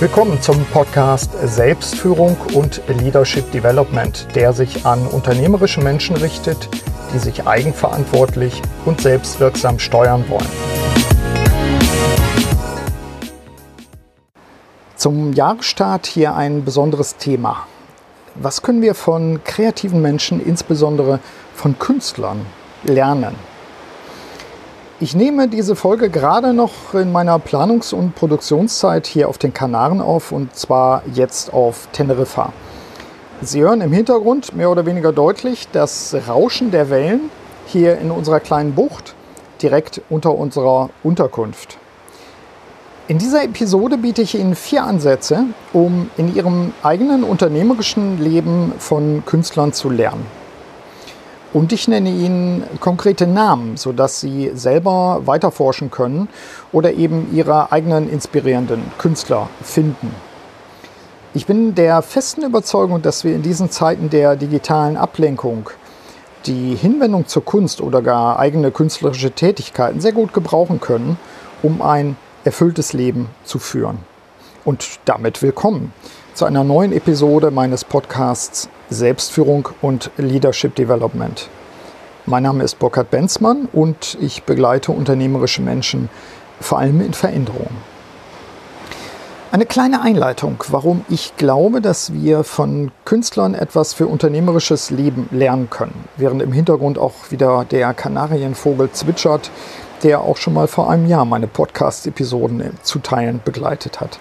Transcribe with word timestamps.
Willkommen 0.00 0.40
zum 0.40 0.64
Podcast 0.66 1.32
Selbstführung 1.42 2.36
und 2.54 2.80
Leadership 2.86 3.50
Development, 3.50 4.28
der 4.36 4.52
sich 4.52 4.86
an 4.86 5.04
unternehmerische 5.08 5.80
Menschen 5.80 6.14
richtet, 6.14 6.68
die 7.12 7.18
sich 7.18 7.48
eigenverantwortlich 7.48 8.62
und 8.84 9.00
selbstwirksam 9.00 9.80
steuern 9.80 10.24
wollen. 10.28 10.46
Zum 14.94 15.32
Jahresstart 15.32 16.06
hier 16.06 16.36
ein 16.36 16.64
besonderes 16.64 17.16
Thema. 17.16 17.66
Was 18.36 18.62
können 18.62 18.82
wir 18.82 18.94
von 18.94 19.42
kreativen 19.42 20.00
Menschen, 20.00 20.40
insbesondere 20.40 21.18
von 21.56 21.76
Künstlern, 21.76 22.46
lernen? 22.84 23.34
Ich 25.00 25.14
nehme 25.14 25.46
diese 25.46 25.76
Folge 25.76 26.10
gerade 26.10 26.52
noch 26.52 26.92
in 26.92 27.12
meiner 27.12 27.38
Planungs- 27.38 27.94
und 27.94 28.16
Produktionszeit 28.16 29.06
hier 29.06 29.28
auf 29.28 29.38
den 29.38 29.54
Kanaren 29.54 30.00
auf 30.00 30.32
und 30.32 30.56
zwar 30.56 31.04
jetzt 31.14 31.52
auf 31.52 31.86
Teneriffa. 31.92 32.52
Sie 33.40 33.60
hören 33.60 33.80
im 33.80 33.92
Hintergrund 33.92 34.56
mehr 34.56 34.68
oder 34.72 34.86
weniger 34.86 35.12
deutlich 35.12 35.68
das 35.70 36.16
Rauschen 36.26 36.72
der 36.72 36.90
Wellen 36.90 37.30
hier 37.66 37.96
in 37.98 38.10
unserer 38.10 38.40
kleinen 38.40 38.74
Bucht 38.74 39.14
direkt 39.62 40.02
unter 40.10 40.34
unserer 40.34 40.90
Unterkunft. 41.04 41.78
In 43.06 43.18
dieser 43.18 43.44
Episode 43.44 43.98
biete 43.98 44.22
ich 44.22 44.34
Ihnen 44.34 44.56
vier 44.56 44.82
Ansätze, 44.82 45.44
um 45.72 46.10
in 46.16 46.34
Ihrem 46.34 46.72
eigenen 46.82 47.22
unternehmerischen 47.22 48.20
Leben 48.20 48.72
von 48.80 49.22
Künstlern 49.24 49.72
zu 49.72 49.90
lernen. 49.90 50.26
Und 51.52 51.72
ich 51.72 51.88
nenne 51.88 52.10
Ihnen 52.10 52.62
konkrete 52.78 53.26
Namen, 53.26 53.78
sodass 53.78 54.20
Sie 54.20 54.50
selber 54.54 55.22
weiterforschen 55.24 55.90
können 55.90 56.28
oder 56.72 56.92
eben 56.92 57.34
Ihre 57.34 57.72
eigenen 57.72 58.10
inspirierenden 58.10 58.82
Künstler 58.98 59.48
finden. 59.62 60.14
Ich 61.32 61.46
bin 61.46 61.74
der 61.74 62.02
festen 62.02 62.42
Überzeugung, 62.42 63.00
dass 63.00 63.24
wir 63.24 63.34
in 63.34 63.42
diesen 63.42 63.70
Zeiten 63.70 64.10
der 64.10 64.36
digitalen 64.36 64.96
Ablenkung 64.96 65.70
die 66.46 66.74
Hinwendung 66.74 67.26
zur 67.26 67.44
Kunst 67.44 67.80
oder 67.80 68.02
gar 68.02 68.38
eigene 68.38 68.70
künstlerische 68.70 69.30
Tätigkeiten 69.30 70.00
sehr 70.00 70.12
gut 70.12 70.32
gebrauchen 70.34 70.80
können, 70.80 71.18
um 71.62 71.80
ein 71.82 72.16
erfülltes 72.44 72.92
Leben 72.92 73.28
zu 73.44 73.58
führen. 73.58 73.98
Und 74.64 75.00
damit 75.06 75.42
willkommen 75.42 75.92
zu 76.38 76.44
einer 76.44 76.62
neuen 76.62 76.92
Episode 76.92 77.50
meines 77.50 77.82
Podcasts 77.84 78.68
Selbstführung 78.90 79.70
und 79.82 80.12
Leadership 80.18 80.76
Development. 80.76 81.48
Mein 82.26 82.44
Name 82.44 82.62
ist 82.62 82.78
Burkhard 82.78 83.10
Benzmann 83.10 83.68
und 83.72 84.16
ich 84.20 84.44
begleite 84.44 84.92
unternehmerische 84.92 85.62
Menschen 85.62 86.08
vor 86.60 86.78
allem 86.78 87.00
in 87.00 87.12
Veränderungen. 87.12 87.76
Eine 89.50 89.66
kleine 89.66 90.00
Einleitung, 90.00 90.62
warum 90.68 91.04
ich 91.08 91.36
glaube, 91.36 91.80
dass 91.80 92.12
wir 92.12 92.44
von 92.44 92.92
Künstlern 93.04 93.54
etwas 93.54 93.92
für 93.92 94.06
unternehmerisches 94.06 94.90
Leben 94.90 95.28
lernen 95.32 95.68
können, 95.70 96.04
während 96.18 96.40
im 96.40 96.52
Hintergrund 96.52 96.98
auch 96.98 97.14
wieder 97.30 97.66
der 97.68 97.94
Kanarienvogel 97.94 98.92
zwitschert, 98.92 99.50
der 100.04 100.20
auch 100.20 100.36
schon 100.36 100.54
mal 100.54 100.68
vor 100.68 100.88
einem 100.88 101.08
Jahr 101.08 101.24
meine 101.24 101.48
Podcast-Episoden 101.48 102.78
zu 102.84 103.00
Teilen 103.00 103.40
begleitet 103.44 104.00
hat. 104.00 104.20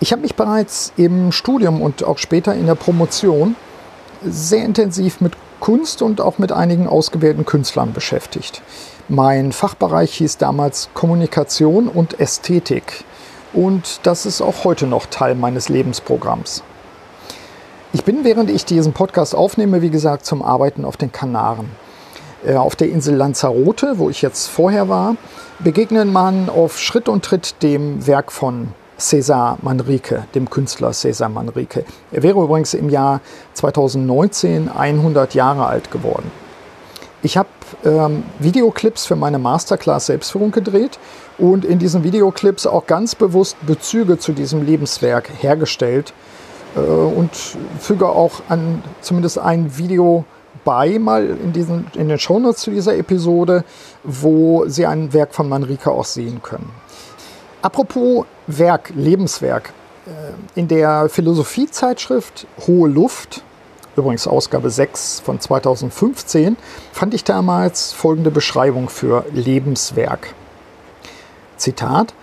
Ich 0.00 0.12
habe 0.12 0.22
mich 0.22 0.36
bereits 0.36 0.92
im 0.96 1.32
Studium 1.32 1.82
und 1.82 2.04
auch 2.04 2.18
später 2.18 2.54
in 2.54 2.66
der 2.66 2.76
Promotion 2.76 3.56
sehr 4.24 4.64
intensiv 4.64 5.20
mit 5.20 5.32
Kunst 5.58 6.02
und 6.02 6.20
auch 6.20 6.38
mit 6.38 6.52
einigen 6.52 6.86
ausgewählten 6.86 7.44
Künstlern 7.44 7.92
beschäftigt. 7.92 8.62
Mein 9.08 9.50
Fachbereich 9.50 10.14
hieß 10.14 10.36
damals 10.36 10.90
Kommunikation 10.94 11.88
und 11.88 12.20
Ästhetik 12.20 13.04
und 13.52 14.00
das 14.04 14.24
ist 14.24 14.40
auch 14.40 14.62
heute 14.64 14.86
noch 14.86 15.06
Teil 15.06 15.34
meines 15.34 15.68
Lebensprogramms. 15.68 16.62
Ich 17.92 18.04
bin, 18.04 18.22
während 18.22 18.50
ich 18.50 18.64
diesen 18.64 18.92
Podcast 18.92 19.34
aufnehme, 19.34 19.82
wie 19.82 19.90
gesagt, 19.90 20.26
zum 20.26 20.42
Arbeiten 20.42 20.84
auf 20.84 20.96
den 20.96 21.10
Kanaren. 21.10 21.70
Äh, 22.44 22.54
auf 22.54 22.76
der 22.76 22.90
Insel 22.90 23.16
Lanzarote, 23.16 23.98
wo 23.98 24.10
ich 24.10 24.22
jetzt 24.22 24.46
vorher 24.46 24.88
war, 24.88 25.16
begegnet 25.58 26.06
man 26.06 26.50
auf 26.50 26.78
Schritt 26.78 27.08
und 27.08 27.24
Tritt 27.24 27.62
dem 27.62 28.06
Werk 28.06 28.30
von 28.30 28.74
Cesar 28.98 29.58
Manrique, 29.62 30.24
dem 30.34 30.50
Künstler 30.50 30.92
Cesar 30.92 31.28
Manrique. 31.28 31.84
Er 32.10 32.22
wäre 32.22 32.42
übrigens 32.42 32.74
im 32.74 32.90
Jahr 32.90 33.20
2019 33.54 34.68
100 34.68 35.34
Jahre 35.34 35.66
alt 35.66 35.90
geworden. 35.90 36.30
Ich 37.22 37.36
habe 37.36 37.48
ähm, 37.84 38.24
Videoclips 38.38 39.06
für 39.06 39.16
meine 39.16 39.38
Masterclass 39.38 40.06
Selbstführung 40.06 40.52
gedreht 40.52 40.98
und 41.36 41.64
in 41.64 41.78
diesen 41.78 42.04
Videoclips 42.04 42.66
auch 42.66 42.86
ganz 42.86 43.14
bewusst 43.14 43.56
Bezüge 43.66 44.18
zu 44.18 44.32
diesem 44.32 44.64
Lebenswerk 44.64 45.28
hergestellt 45.40 46.12
äh, 46.76 46.80
und 46.80 47.30
füge 47.80 48.08
auch 48.08 48.42
an 48.48 48.82
zumindest 49.00 49.38
ein 49.38 49.76
Video 49.76 50.24
bei, 50.64 50.98
mal 50.98 51.26
in, 51.26 51.52
diesen, 51.52 51.86
in 51.94 52.08
den 52.08 52.18
Shownotes 52.18 52.62
zu 52.62 52.70
dieser 52.70 52.96
Episode, 52.96 53.64
wo 54.04 54.66
Sie 54.66 54.86
ein 54.86 55.12
Werk 55.12 55.34
von 55.34 55.48
Manrique 55.48 55.90
auch 55.90 56.04
sehen 56.04 56.42
können. 56.42 56.70
Apropos 57.60 58.24
Werk, 58.46 58.92
Lebenswerk. 58.94 59.72
Äh, 60.06 60.58
in 60.60 60.68
der 60.68 61.08
Philosophiezeitschrift 61.08 62.46
Hohe 62.66 62.88
Luft, 62.88 63.42
übrigens 63.96 64.28
Ausgabe 64.28 64.70
6 64.70 65.20
von 65.20 65.40
2015, 65.40 66.56
fand 66.92 67.14
ich 67.14 67.24
damals 67.24 67.92
folgende 67.92 68.30
Beschreibung 68.30 68.88
für 68.88 69.24
Lebenswerk. 69.32 70.34
Zitat: 71.56 72.14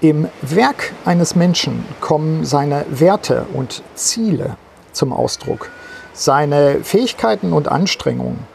Im 0.00 0.28
Werk 0.42 0.92
eines 1.04 1.34
Menschen 1.34 1.84
kommen 2.00 2.44
seine 2.44 2.86
Werte 2.88 3.46
und 3.52 3.82
Ziele 3.96 4.56
zum 4.92 5.12
Ausdruck, 5.12 5.70
seine 6.12 6.84
Fähigkeiten 6.84 7.52
und 7.52 7.66
Anstrengungen. 7.66 8.46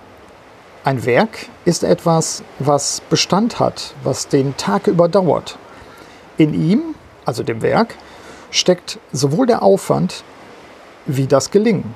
Ein 0.85 1.05
Werk 1.05 1.47
ist 1.65 1.83
etwas, 1.83 2.43
was 2.59 3.01
Bestand 3.09 3.59
hat, 3.59 3.93
was 4.03 4.29
den 4.29 4.55
Tag 4.55 4.87
überdauert 4.87 5.57
in 6.39 6.53
ihm, 6.53 6.95
also 7.25 7.43
dem 7.43 7.61
Werk, 7.61 7.93
steckt 8.49 8.97
sowohl 9.11 9.45
der 9.45 9.61
Aufwand 9.61 10.23
wie 11.05 11.27
das 11.27 11.51
Gelingen. 11.51 11.93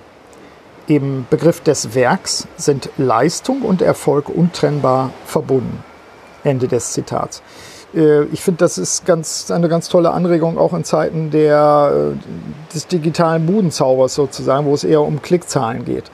Im 0.85 1.25
Begriff 1.29 1.61
des 1.61 1.95
Werks 1.95 2.47
sind 2.57 2.89
Leistung 2.97 3.61
und 3.61 3.81
Erfolg 3.81 4.29
untrennbar 4.29 5.11
verbunden. 5.25 5.83
Ende 6.43 6.67
des 6.67 6.91
Zitats. 6.91 7.41
Äh, 7.95 8.25
ich 8.25 8.41
finde, 8.41 8.57
das 8.57 8.77
ist 8.77 9.05
ganz, 9.05 9.49
eine 9.49 9.69
ganz 9.69 9.87
tolle 9.87 10.11
Anregung, 10.11 10.57
auch 10.57 10.73
in 10.73 10.83
Zeiten 10.83 11.31
der, 11.31 12.13
äh, 12.13 12.73
des 12.73 12.87
digitalen 12.87 13.45
Budenzaubers 13.45 14.13
sozusagen, 14.13 14.65
wo 14.65 14.73
es 14.73 14.83
eher 14.83 15.01
um 15.01 15.21
Klickzahlen 15.21 15.85
geht. 15.85 16.11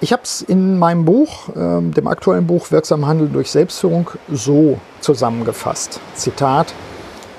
Ich 0.00 0.12
habe 0.12 0.22
es 0.22 0.42
in 0.42 0.78
meinem 0.78 1.04
Buch, 1.04 1.48
ähm, 1.56 1.92
dem 1.94 2.06
aktuellen 2.06 2.46
Buch 2.46 2.70
Wirksam 2.70 3.06
Handeln 3.06 3.32
durch 3.32 3.50
Selbstführung, 3.50 4.10
so 4.30 4.78
zusammengefasst. 5.00 5.98
Zitat, 6.14 6.74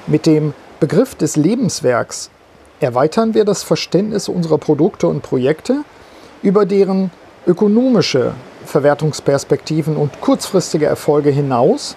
mit 0.07 0.25
dem 0.25 0.53
Begriff 0.79 1.15
des 1.15 1.35
Lebenswerks 1.35 2.29
erweitern 2.79 3.33
wir 3.33 3.45
das 3.45 3.63
Verständnis 3.63 4.29
unserer 4.29 4.57
Produkte 4.57 5.07
und 5.07 5.21
Projekte 5.21 5.83
über 6.43 6.65
deren 6.65 7.11
ökonomische 7.47 8.33
Verwertungsperspektiven 8.65 9.95
und 9.95 10.21
kurzfristige 10.21 10.85
Erfolge 10.85 11.29
hinaus 11.29 11.95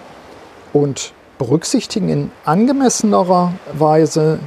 und 0.73 1.13
berücksichtigen 1.39 2.09
in 2.09 2.31
angemessenerer 2.45 3.53
Weise 3.73 4.39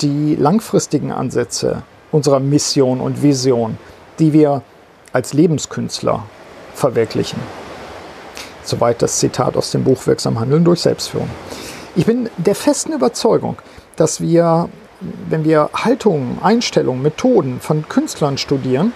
die 0.00 0.36
langfristigen 0.36 1.12
Ansätze 1.12 1.82
unserer 2.12 2.40
Mission 2.40 3.00
und 3.00 3.22
Vision, 3.22 3.78
die 4.18 4.32
wir 4.32 4.62
als 5.12 5.32
Lebenskünstler 5.32 6.24
verwirklichen. 6.74 7.40
Soweit 8.62 9.00
das 9.02 9.18
Zitat 9.18 9.56
aus 9.56 9.70
dem 9.70 9.84
Buch 9.84 10.06
Wirksam 10.06 10.40
Handeln 10.40 10.64
durch 10.64 10.80
Selbstführung. 10.80 11.30
Ich 11.98 12.04
bin 12.04 12.28
der 12.36 12.54
festen 12.54 12.92
Überzeugung, 12.92 13.56
dass 13.96 14.20
wir, 14.20 14.68
wenn 15.30 15.46
wir 15.46 15.70
Haltungen, 15.72 16.38
Einstellungen, 16.42 17.00
Methoden 17.00 17.58
von 17.58 17.88
Künstlern 17.88 18.36
studieren, 18.36 18.92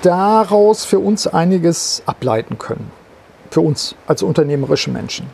daraus 0.00 0.86
für 0.86 0.98
uns 0.98 1.26
einiges 1.26 2.02
ableiten 2.06 2.56
können. 2.56 2.90
Für 3.50 3.60
uns 3.60 3.96
als 4.06 4.22
unternehmerische 4.22 4.90
Menschen. 4.90 5.26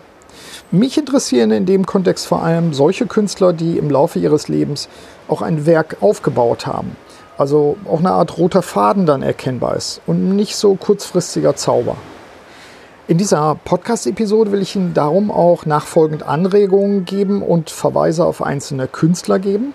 Mich 0.72 0.98
interessieren 0.98 1.52
in 1.52 1.66
dem 1.66 1.86
Kontext 1.86 2.26
vor 2.26 2.42
allem 2.42 2.74
solche 2.74 3.06
Künstler, 3.06 3.52
die 3.52 3.78
im 3.78 3.90
Laufe 3.90 4.18
ihres 4.18 4.48
Lebens 4.48 4.88
auch 5.28 5.40
ein 5.40 5.66
Werk 5.66 5.98
aufgebaut 6.00 6.66
haben. 6.66 6.96
Also 7.38 7.76
auch 7.88 8.00
eine 8.00 8.10
Art 8.10 8.38
roter 8.38 8.62
Faden 8.62 9.06
dann 9.06 9.22
erkennbar 9.22 9.76
ist 9.76 10.00
und 10.08 10.34
nicht 10.34 10.56
so 10.56 10.74
kurzfristiger 10.74 11.54
Zauber. 11.54 11.96
In 13.06 13.18
dieser 13.18 13.54
Podcast-Episode 13.66 14.50
will 14.50 14.62
ich 14.62 14.76
Ihnen 14.76 14.94
darum 14.94 15.30
auch 15.30 15.66
nachfolgend 15.66 16.22
Anregungen 16.22 17.04
geben 17.04 17.42
und 17.42 17.68
Verweise 17.68 18.24
auf 18.24 18.42
einzelne 18.42 18.88
Künstler 18.88 19.38
geben, 19.38 19.74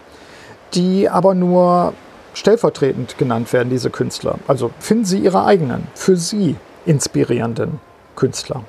die 0.73 1.07
aber 1.07 1.35
nur 1.35 1.93
stellvertretend 2.33 3.19
genannt 3.19 3.53
werden, 3.53 3.69
diese 3.69 3.91
Künstler. 3.91 4.39
Also 4.47 4.71
finden 4.79 5.05
Sie 5.05 5.19
Ihre 5.19 5.45
eigenen, 5.45 5.87
für 5.93 6.15
Sie 6.15 6.55
inspirierenden 6.87 7.79
Künstler. 8.15 8.63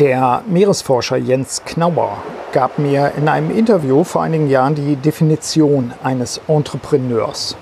Der 0.00 0.42
Meeresforscher 0.48 1.16
Jens 1.16 1.62
Knauer 1.64 2.16
gab 2.50 2.80
mir 2.80 3.12
in 3.16 3.28
einem 3.28 3.56
Interview 3.56 4.02
vor 4.02 4.22
einigen 4.24 4.50
Jahren 4.50 4.74
die 4.74 4.96
Definition 4.96 5.92
eines 6.02 6.40
Entrepreneurs. 6.48 7.54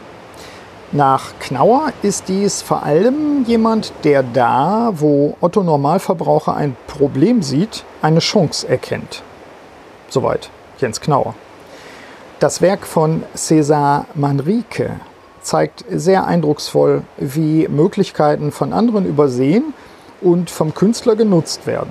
Nach 0.90 1.38
Knauer 1.38 1.93
ist 2.00 2.29
dies 2.29 2.62
vor 2.62 2.82
allem 2.82 3.44
jemand, 3.44 3.93
der 4.05 4.23
da, 4.23 4.90
wo 4.94 5.37
Otto 5.43 5.62
Normalverbraucher 5.62 6.56
ein 6.56 6.79
Problem 6.87 7.43
sieht, 7.43 7.85
eine 8.00 8.20
Chance 8.20 8.67
erkennt. 8.67 9.23
Soweit 10.08 10.49
Jens 10.79 11.02
Knauer. 11.02 11.35
Das 12.40 12.62
Werk 12.62 12.87
von 12.87 13.23
César 13.37 14.06
Manrique 14.14 14.93
zeigt 15.43 15.85
sehr 15.90 16.26
eindrucksvoll, 16.26 17.02
wie 17.19 17.69
Möglichkeiten 17.69 18.50
von 18.50 18.73
anderen 18.73 19.05
übersehen 19.05 19.75
und 20.23 20.49
vom 20.49 20.73
Künstler 20.73 21.17
genutzt 21.17 21.67
werden. 21.67 21.91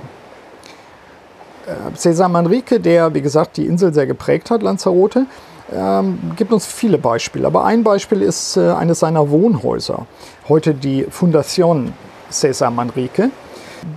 Äh, 1.66 1.96
César 1.96 2.28
Manrique, 2.28 2.80
der 2.80 3.14
wie 3.14 3.22
gesagt 3.22 3.58
die 3.58 3.66
Insel 3.66 3.94
sehr 3.94 4.06
geprägt 4.06 4.50
hat, 4.50 4.62
Lanzarote, 4.62 5.26
ähm, 5.72 6.18
gibt 6.36 6.52
uns 6.52 6.66
viele 6.66 6.98
Beispiele. 6.98 7.46
Aber 7.46 7.64
ein 7.64 7.82
Beispiel 7.82 8.22
ist 8.22 8.56
äh, 8.56 8.70
eines 8.70 9.00
seiner 9.00 9.30
Wohnhäuser, 9.30 10.06
heute 10.48 10.74
die 10.74 11.04
Fundación 11.04 11.92
César 12.30 12.70
Manrique, 12.70 13.30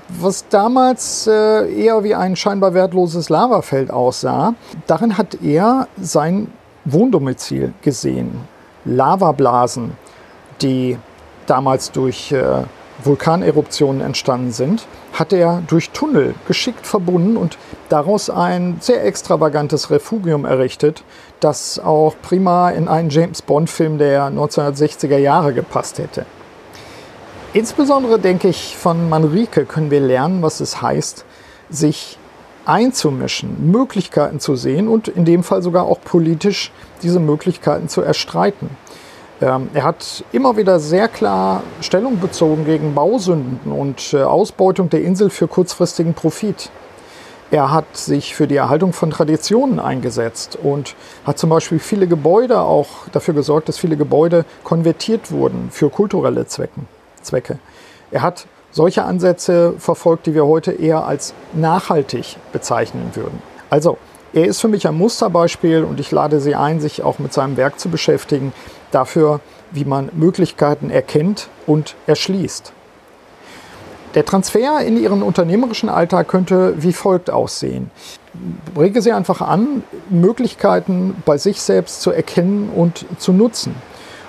was 0.09 0.47
damals 0.49 1.27
äh, 1.27 1.73
eher 1.73 2.03
wie 2.03 2.15
ein 2.15 2.35
scheinbar 2.35 2.73
wertloses 2.73 3.29
Lavafeld 3.29 3.91
aussah. 3.91 4.53
Darin 4.87 5.17
hat 5.17 5.37
er 5.43 5.87
sein 5.99 6.51
Wohndomizil 6.85 7.73
gesehen. 7.81 8.31
Lavablasen, 8.85 9.91
die 10.61 10.97
damals 11.45 11.91
durch 11.91 12.31
äh, 12.31 12.63
Vulkaneruptionen 13.03 14.01
entstanden 14.01 14.51
sind, 14.51 14.87
hat 15.13 15.33
er 15.33 15.61
durch 15.67 15.91
Tunnel 15.91 16.35
geschickt 16.47 16.85
verbunden 16.87 17.37
und 17.37 17.57
daraus 17.89 18.29
ein 18.29 18.77
sehr 18.79 19.05
extravagantes 19.05 19.89
Refugium 19.89 20.45
errichtet, 20.45 21.03
das 21.39 21.79
auch 21.79 22.15
prima 22.21 22.69
in 22.69 22.87
einen 22.87 23.09
James 23.09 23.41
Bond-Film 23.41 23.97
der 23.97 24.29
1960er 24.31 25.17
Jahre 25.17 25.53
gepasst 25.53 25.99
hätte. 25.99 26.25
Insbesondere 27.53 28.17
denke 28.17 28.47
ich, 28.47 28.77
von 28.77 29.09
Manrique 29.09 29.65
können 29.65 29.91
wir 29.91 29.99
lernen, 29.99 30.41
was 30.41 30.61
es 30.61 30.81
heißt, 30.81 31.25
sich 31.69 32.17
einzumischen, 32.65 33.71
Möglichkeiten 33.71 34.39
zu 34.39 34.55
sehen 34.55 34.87
und 34.87 35.07
in 35.07 35.25
dem 35.25 35.43
Fall 35.43 35.61
sogar 35.61 35.85
auch 35.85 35.99
politisch 36.01 36.71
diese 37.01 37.19
Möglichkeiten 37.19 37.89
zu 37.89 38.01
erstreiten. 38.01 38.69
Ähm, 39.41 39.69
er 39.73 39.83
hat 39.83 40.23
immer 40.31 40.55
wieder 40.55 40.79
sehr 40.79 41.07
klar 41.07 41.63
Stellung 41.81 42.19
bezogen 42.19 42.63
gegen 42.65 42.93
Bausünden 42.93 43.71
und 43.71 44.13
äh, 44.13 44.21
Ausbeutung 44.21 44.89
der 44.89 45.01
Insel 45.01 45.29
für 45.31 45.47
kurzfristigen 45.47 46.13
Profit. 46.13 46.69
Er 47.49 47.71
hat 47.71 47.97
sich 47.97 48.35
für 48.35 48.47
die 48.47 48.55
Erhaltung 48.55 48.93
von 48.93 49.09
Traditionen 49.09 49.79
eingesetzt 49.79 50.57
und 50.61 50.95
hat 51.25 51.37
zum 51.37 51.49
Beispiel 51.49 51.79
viele 51.79 52.07
Gebäude 52.07 52.61
auch 52.61 53.07
dafür 53.11 53.33
gesorgt, 53.33 53.67
dass 53.67 53.77
viele 53.77 53.97
Gebäude 53.97 54.45
konvertiert 54.63 55.31
wurden 55.31 55.69
für 55.69 55.89
kulturelle 55.89 56.47
Zwecken, 56.47 56.87
Zwecke. 57.21 57.59
Er 58.11 58.21
hat 58.21 58.45
solche 58.71 59.03
Ansätze 59.03 59.73
verfolgt, 59.79 60.27
die 60.27 60.33
wir 60.33 60.45
heute 60.45 60.71
eher 60.71 61.05
als 61.05 61.33
nachhaltig 61.51 62.37
bezeichnen 62.53 63.11
würden. 63.15 63.41
Also, 63.69 63.97
er 64.33 64.45
ist 64.45 64.61
für 64.61 64.69
mich 64.69 64.87
ein 64.87 64.95
Musterbeispiel 64.95 65.83
und 65.83 65.99
ich 65.99 66.09
lade 66.09 66.39
Sie 66.39 66.55
ein, 66.55 66.79
sich 66.79 67.03
auch 67.03 67.19
mit 67.19 67.33
seinem 67.33 67.57
Werk 67.57 67.81
zu 67.81 67.89
beschäftigen, 67.89 68.53
dafür, 68.91 69.39
wie 69.71 69.85
man 69.85 70.09
Möglichkeiten 70.13 70.89
erkennt 70.89 71.49
und 71.65 71.95
erschließt. 72.07 72.73
Der 74.15 74.25
Transfer 74.25 74.81
in 74.81 75.01
Ihren 75.01 75.23
unternehmerischen 75.23 75.87
Alltag 75.87 76.27
könnte 76.27 76.73
wie 76.83 76.91
folgt 76.91 77.29
aussehen. 77.29 77.89
Rege 78.77 79.01
Sie 79.01 79.13
einfach 79.13 79.41
an, 79.41 79.83
Möglichkeiten 80.09 81.15
bei 81.25 81.37
sich 81.37 81.61
selbst 81.61 82.01
zu 82.01 82.11
erkennen 82.11 82.69
und 82.75 83.05
zu 83.17 83.31
nutzen 83.31 83.75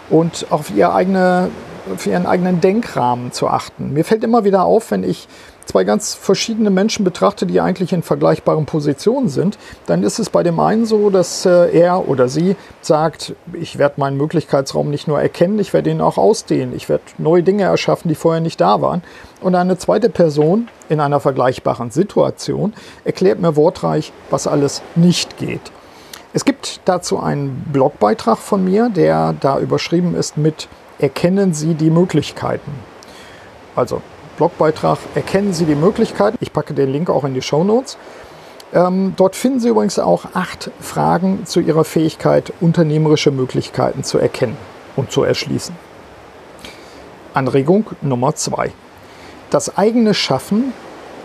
und 0.08 0.46
auf 0.50 0.70
Ihre 0.70 0.94
eigene 0.94 1.50
für 1.96 2.10
ihren 2.10 2.26
eigenen 2.26 2.60
Denkrahmen 2.60 3.32
zu 3.32 3.48
achten. 3.48 3.92
Mir 3.92 4.04
fällt 4.04 4.24
immer 4.24 4.44
wieder 4.44 4.64
auf, 4.64 4.90
wenn 4.90 5.04
ich 5.04 5.28
zwei 5.72 5.84
ganz 5.84 6.12
verschiedene 6.12 6.68
Menschen 6.68 7.02
betrachte, 7.02 7.46
die 7.46 7.58
eigentlich 7.58 7.94
in 7.94 8.02
vergleichbaren 8.02 8.66
Positionen 8.66 9.30
sind, 9.30 9.56
dann 9.86 10.02
ist 10.02 10.18
es 10.18 10.28
bei 10.28 10.42
dem 10.42 10.60
einen 10.60 10.84
so, 10.84 11.08
dass 11.08 11.46
äh, 11.46 11.70
er 11.70 12.10
oder 12.10 12.28
sie 12.28 12.56
sagt, 12.82 13.34
ich 13.54 13.78
werde 13.78 13.98
meinen 13.98 14.18
Möglichkeitsraum 14.18 14.90
nicht 14.90 15.08
nur 15.08 15.18
erkennen, 15.18 15.58
ich 15.58 15.72
werde 15.72 15.88
ihn 15.88 16.02
auch 16.02 16.18
ausdehnen, 16.18 16.76
ich 16.76 16.90
werde 16.90 17.04
neue 17.16 17.42
Dinge 17.42 17.62
erschaffen, 17.62 18.10
die 18.10 18.14
vorher 18.14 18.42
nicht 18.42 18.60
da 18.60 18.82
waren. 18.82 19.02
Und 19.40 19.54
eine 19.54 19.78
zweite 19.78 20.10
Person 20.10 20.68
in 20.90 21.00
einer 21.00 21.20
vergleichbaren 21.20 21.90
Situation 21.90 22.74
erklärt 23.04 23.40
mir 23.40 23.56
wortreich, 23.56 24.12
was 24.28 24.46
alles 24.46 24.82
nicht 24.94 25.38
geht. 25.38 25.72
Es 26.34 26.44
gibt 26.44 26.80
dazu 26.84 27.18
einen 27.18 27.64
Blogbeitrag 27.72 28.36
von 28.36 28.62
mir, 28.62 28.90
der 28.90 29.34
da 29.40 29.58
überschrieben 29.58 30.14
ist 30.14 30.36
mit 30.36 30.68
Erkennen 30.98 31.54
Sie 31.54 31.72
die 31.74 31.90
Möglichkeiten. 31.90 32.72
Also 33.74 34.02
Blogbeitrag 34.36 34.98
Erkennen 35.14 35.52
Sie 35.52 35.64
die 35.64 35.74
Möglichkeiten. 35.74 36.36
Ich 36.40 36.52
packe 36.52 36.74
den 36.74 36.90
Link 36.90 37.10
auch 37.10 37.24
in 37.24 37.34
die 37.34 37.42
Show 37.42 37.64
Notes. 37.64 37.98
Ähm, 38.72 39.14
dort 39.16 39.36
finden 39.36 39.60
Sie 39.60 39.68
übrigens 39.68 39.98
auch 39.98 40.24
acht 40.34 40.70
Fragen 40.80 41.44
zu 41.44 41.60
Ihrer 41.60 41.84
Fähigkeit, 41.84 42.52
unternehmerische 42.60 43.30
Möglichkeiten 43.30 44.02
zu 44.02 44.18
erkennen 44.18 44.56
und 44.96 45.10
zu 45.10 45.22
erschließen. 45.22 45.74
Anregung 47.34 47.86
Nummer 48.00 48.34
zwei. 48.34 48.72
Das 49.50 49.76
eigene 49.76 50.14
Schaffen 50.14 50.72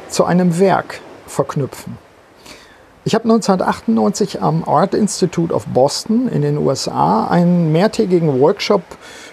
zu 0.09 0.25
einem 0.25 0.59
Werk 0.59 0.99
verknüpfen. 1.25 1.97
Ich 3.07 3.15
habe 3.15 3.23
1998 3.23 4.41
am 4.41 4.67
Art 4.67 4.93
Institute 4.93 5.53
of 5.53 5.65
Boston 5.67 6.27
in 6.27 6.41
den 6.41 6.57
USA 6.57 7.27
einen 7.27 7.71
mehrtägigen 7.71 8.41
Workshop 8.41 8.81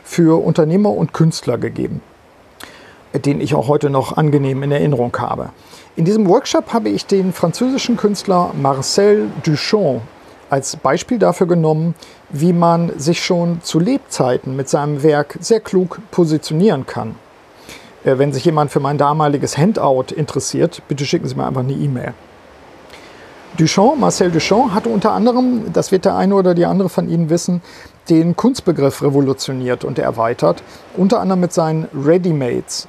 für 0.04 0.44
Unternehmer 0.44 0.90
und 0.90 1.12
Künstler 1.12 1.58
gegeben, 1.58 2.00
den 3.14 3.40
ich 3.40 3.54
auch 3.54 3.68
heute 3.68 3.90
noch 3.90 4.16
angenehm 4.16 4.62
in 4.62 4.72
Erinnerung 4.72 5.16
habe. 5.18 5.50
In 5.96 6.04
diesem 6.04 6.28
Workshop 6.28 6.72
habe 6.72 6.88
ich 6.88 7.06
den 7.06 7.32
französischen 7.32 7.96
Künstler 7.96 8.50
Marcel 8.60 9.30
Duchamp 9.44 10.02
als 10.50 10.76
Beispiel 10.76 11.18
dafür 11.18 11.46
genommen, 11.46 11.94
wie 12.30 12.52
man 12.52 12.98
sich 12.98 13.24
schon 13.24 13.60
zu 13.62 13.78
Lebzeiten 13.78 14.56
mit 14.56 14.68
seinem 14.68 15.02
Werk 15.02 15.36
sehr 15.40 15.60
klug 15.60 16.00
positionieren 16.10 16.86
kann. 16.86 17.16
Äh, 18.04 18.18
wenn 18.18 18.32
sich 18.32 18.44
jemand 18.44 18.70
für 18.70 18.80
mein 18.80 18.98
damaliges 18.98 19.56
Handout 19.56 20.14
interessiert, 20.14 20.82
bitte 20.88 21.04
schicken 21.04 21.26
Sie 21.26 21.34
mir 21.34 21.46
einfach 21.46 21.62
eine 21.62 21.72
E-Mail. 21.72 22.14
Duchamp, 23.56 24.00
Marcel 24.00 24.30
Duchamp, 24.32 24.74
hatte 24.74 24.88
unter 24.88 25.12
anderem, 25.12 25.72
das 25.72 25.92
wird 25.92 26.04
der 26.04 26.16
eine 26.16 26.34
oder 26.34 26.54
die 26.54 26.66
andere 26.66 26.88
von 26.88 27.08
Ihnen 27.08 27.30
wissen, 27.30 27.62
den 28.10 28.36
Kunstbegriff 28.36 29.00
revolutioniert 29.02 29.84
und 29.84 29.98
erweitert, 29.98 30.62
unter 30.96 31.20
anderem 31.20 31.40
mit 31.40 31.52
seinen 31.52 31.86
Readymates. 31.94 32.88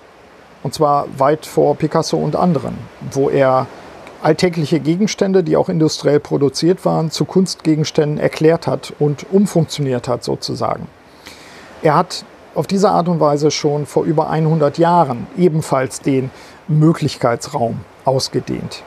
Und 0.65 0.73
zwar 0.73 1.05
weit 1.19 1.45
vor 1.45 1.75
Picasso 1.75 2.17
und 2.17 2.35
anderen, 2.35 2.75
wo 3.11 3.29
er 3.29 3.67
alltägliche 4.23 4.79
Gegenstände, 4.79 5.43
die 5.43 5.57
auch 5.57 5.69
industriell 5.69 6.19
produziert 6.19 6.85
waren, 6.85 7.11
zu 7.11 7.25
Kunstgegenständen 7.25 8.17
erklärt 8.17 8.65
hat 8.65 8.91
und 8.97 9.27
umfunktioniert 9.31 10.07
hat 10.07 10.23
sozusagen. 10.23 10.87
Er 11.83 11.95
hat 11.95 12.25
auf 12.55 12.65
diese 12.65 12.89
Art 12.89 13.07
und 13.09 13.19
Weise 13.19 13.51
schon 13.51 13.85
vor 13.85 14.05
über 14.05 14.31
100 14.31 14.79
Jahren 14.79 15.27
ebenfalls 15.37 16.01
den 16.01 16.31
Möglichkeitsraum 16.67 17.81
ausgedehnt. 18.03 18.81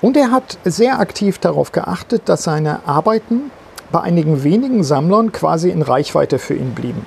Und 0.00 0.16
er 0.16 0.30
hat 0.30 0.56
sehr 0.62 1.00
aktiv 1.00 1.40
darauf 1.40 1.72
geachtet, 1.72 2.28
dass 2.28 2.44
seine 2.44 2.86
Arbeiten 2.86 3.50
bei 3.90 4.02
einigen 4.02 4.44
wenigen 4.44 4.84
Sammlern 4.84 5.32
quasi 5.32 5.68
in 5.68 5.82
Reichweite 5.82 6.38
für 6.38 6.54
ihn 6.54 6.76
blieben. 6.76 7.06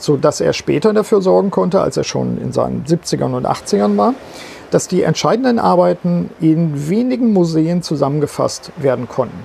So 0.00 0.16
dass 0.16 0.40
er 0.40 0.54
später 0.54 0.92
dafür 0.94 1.20
sorgen 1.20 1.50
konnte, 1.50 1.80
als 1.80 1.96
er 1.96 2.04
schon 2.04 2.40
in 2.40 2.52
seinen 2.52 2.84
70ern 2.84 3.34
und 3.34 3.46
80ern 3.46 3.96
war, 3.98 4.14
dass 4.70 4.88
die 4.88 5.02
entscheidenden 5.02 5.58
Arbeiten 5.58 6.30
in 6.40 6.88
wenigen 6.88 7.32
Museen 7.32 7.82
zusammengefasst 7.82 8.72
werden 8.78 9.08
konnten. 9.08 9.38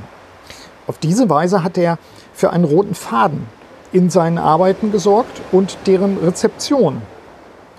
Auf 0.88 0.98
diese 0.98 1.30
Weise 1.30 1.64
hat 1.64 1.78
er 1.78 1.98
für 2.34 2.52
einen 2.52 2.64
roten 2.64 2.96
Faden 2.96 3.48
in 3.92 4.10
seinen 4.10 4.38
Arbeiten 4.38 4.92
gesorgt 4.92 5.42
und 5.52 5.78
deren 5.88 6.18
Rezeption, 6.18 7.02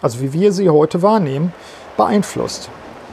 also 0.03 0.21
wie 0.21 0.33
wir 0.33 0.53
sie 0.53 0.69
heute 0.69 1.03
wahrnehmen, 1.03 1.55
beeinflusst. 1.97 2.69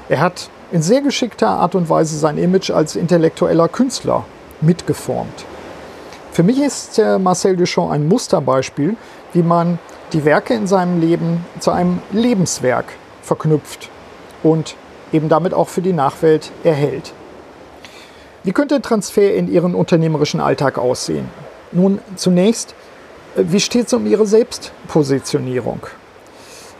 Er 0.09 0.19
hat 0.19 0.49
in 0.71 0.81
sehr 0.81 1.01
geschickter 1.01 1.47
Art 1.47 1.75
und 1.75 1.89
Weise 1.89 2.17
sein 2.17 2.37
Image 2.37 2.71
als 2.71 2.95
intellektueller 2.95 3.69
Künstler 3.69 4.25
mitgeformt. 4.59 5.45
Für 6.31 6.41
mich 6.41 6.59
ist 6.59 6.97
äh, 6.97 7.19
Marcel 7.19 7.55
Duchamp 7.55 7.91
ein 7.91 8.07
Musterbeispiel, 8.07 8.97
wie 9.33 9.43
man 9.43 9.79
die 10.13 10.25
Werke 10.25 10.53
in 10.53 10.67
seinem 10.67 11.01
Leben 11.01 11.45
zu 11.59 11.71
einem 11.71 12.01
Lebenswerk 12.11 12.85
verknüpft 13.21 13.89
und 14.43 14.75
eben 15.11 15.29
damit 15.29 15.53
auch 15.53 15.69
für 15.69 15.81
die 15.81 15.93
Nachwelt 15.93 16.51
erhält. 16.63 17.13
Wie 18.43 18.51
könnte 18.51 18.81
Transfer 18.81 19.33
in 19.33 19.51
Ihren 19.51 19.73
unternehmerischen 19.73 20.41
Alltag 20.41 20.77
aussehen? 20.77 21.29
Nun, 21.71 21.99
zunächst, 22.15 22.75
äh, 23.35 23.43
wie 23.45 23.59
steht 23.59 23.87
es 23.87 23.93
um 23.93 24.05
Ihre 24.05 24.25
Selbstpositionierung? 24.25 25.79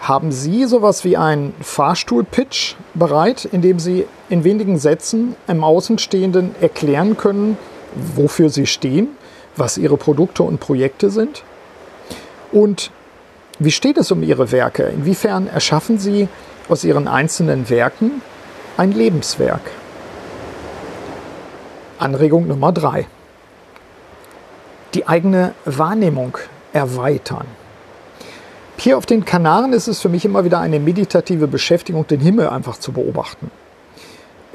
Haben 0.01 0.33
Sie 0.33 0.65
sowas 0.65 1.05
wie 1.05 1.15
einen 1.15 1.55
Fahrstuhl-Pitch 1.62 2.75
bereit, 2.93 3.45
in 3.45 3.62
dem 3.62 3.79
Sie 3.79 4.05
in 4.29 4.43
wenigen 4.43 4.77
Sätzen 4.77 5.38
im 5.48 5.63
Außenstehenden 5.63 6.55
erklären 6.60 7.15
können, 7.15 7.57
wofür 8.15 8.50
Sie 8.50 8.65
stehen, 8.65 9.07
was 9.55 9.77
Ihre 9.77 9.95
Produkte 9.95 10.43
und 10.43 10.60
Projekte 10.60 11.10
sind? 11.10 11.43
Und 12.53 12.91
wie 13.57 13.72
steht 13.72 13.98
es 13.98 14.12
um 14.12 14.22
Ihre 14.22 14.51
Werke? 14.51 14.83
Inwiefern 14.83 15.48
erschaffen 15.48 15.98
Sie 15.98 16.29
aus 16.69 16.83
Ihren 16.83 17.07
einzelnen 17.07 17.69
Werken 17.69 18.22
ein 18.77 18.91
Lebenswerk? 18.91 19.72
Anregung 21.98 22.48
Nummer 22.48 22.72
drei: 22.72 23.07
Die 24.93 25.07
eigene 25.07 25.55
Wahrnehmung 25.65 26.38
erweitern. 26.74 27.48
Hier 28.77 28.98
auf 28.98 29.05
den 29.07 29.25
Kanaren 29.25 29.74
ist 29.74 29.88
es 29.88 30.01
für 30.01 30.10
mich 30.10 30.24
immer 30.24 30.45
wieder 30.45 30.60
eine 30.60 30.79
meditative 30.79 31.48
Beschäftigung, 31.48 32.05
den 32.05 32.19
Himmel 32.19 32.50
einfach 32.50 32.77
zu 32.77 32.91
beobachten. 32.91 33.50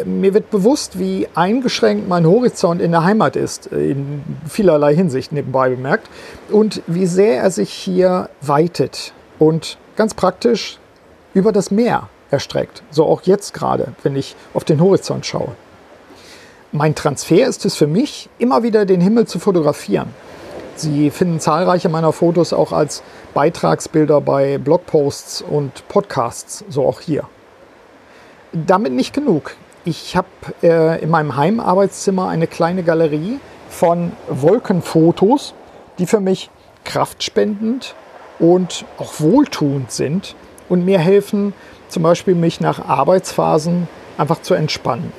Mir 0.05 0.33
wird 0.33 0.51
bewusst, 0.51 0.99
wie 0.99 1.29
eingeschränkt 1.35 2.09
mein 2.09 2.25
Horizont 2.25 2.81
in 2.81 2.93
der 2.93 3.03
Heimat 3.03 3.35
ist, 3.35 3.67
in 3.67 4.23
vielerlei 4.49 4.95
Hinsicht 4.95 5.33
nebenbei 5.33 5.71
bemerkt, 5.71 6.09
und 6.51 6.83
wie 6.87 7.07
sehr 7.07 7.43
er 7.43 7.51
sich 7.51 7.73
hier 7.73 8.31
weitet 8.41 9.13
und 9.39 9.77
ganz 9.97 10.15
praktisch 10.15 10.79
über 11.35 11.51
das 11.51 11.71
Meer 11.73 12.09
erstreckt. 12.31 12.83
So 12.91 13.07
auch 13.07 13.23
jetzt 13.23 13.55
gerade, 13.55 13.93
wenn 14.03 14.15
ich 14.15 14.37
auf 14.55 14.65
den 14.65 14.81
Horizont 14.81 15.27
schaue. 15.27 15.57
Mein 16.71 16.95
Transfer 16.95 17.47
ist 17.47 17.65
es 17.65 17.75
für 17.75 17.87
mich, 17.87 18.29
immer 18.39 18.63
wieder 18.63 18.85
den 18.85 19.01
Himmel 19.01 19.27
zu 19.27 19.39
fotografieren. 19.39 20.15
Sie 20.77 21.11
finden 21.11 21.41
zahlreiche 21.41 21.89
meiner 21.89 22.13
Fotos 22.13 22.53
auch 22.53 22.71
als 22.73 23.03
Beitragsbilder 23.35 24.21
bei 24.21 24.59
Blogposts 24.59 25.43
und 25.43 25.89
Podcasts, 25.89 26.65
so 26.69 26.87
auch 26.87 27.01
hier. 27.01 27.25
Damit 28.53 28.93
nicht 28.93 29.13
genug. 29.13 29.57
Ich 29.91 30.17
habe 30.17 30.29
äh, 30.63 31.03
in 31.03 31.09
meinem 31.09 31.35
Heimarbeitszimmer 31.35 32.29
eine 32.29 32.47
kleine 32.47 32.83
Galerie 32.83 33.41
von 33.71 34.13
Wolkenfotos, 34.29 35.55
die 35.99 36.05
für 36.05 36.21
mich 36.21 36.51
kraftspendend 36.85 37.95
und 38.39 38.85
auch 38.99 39.19
wohltuend 39.19 39.91
sind 39.91 40.37
und 40.69 40.85
mir 40.85 40.99
helfen, 40.99 41.55
zum 41.89 42.03
Beispiel 42.03 42.35
mich 42.35 42.61
nach 42.61 42.87
Arbeitsphasen 42.87 43.89
einfach 44.19 44.43
zu 44.43 44.53
entspannen. 44.53 45.11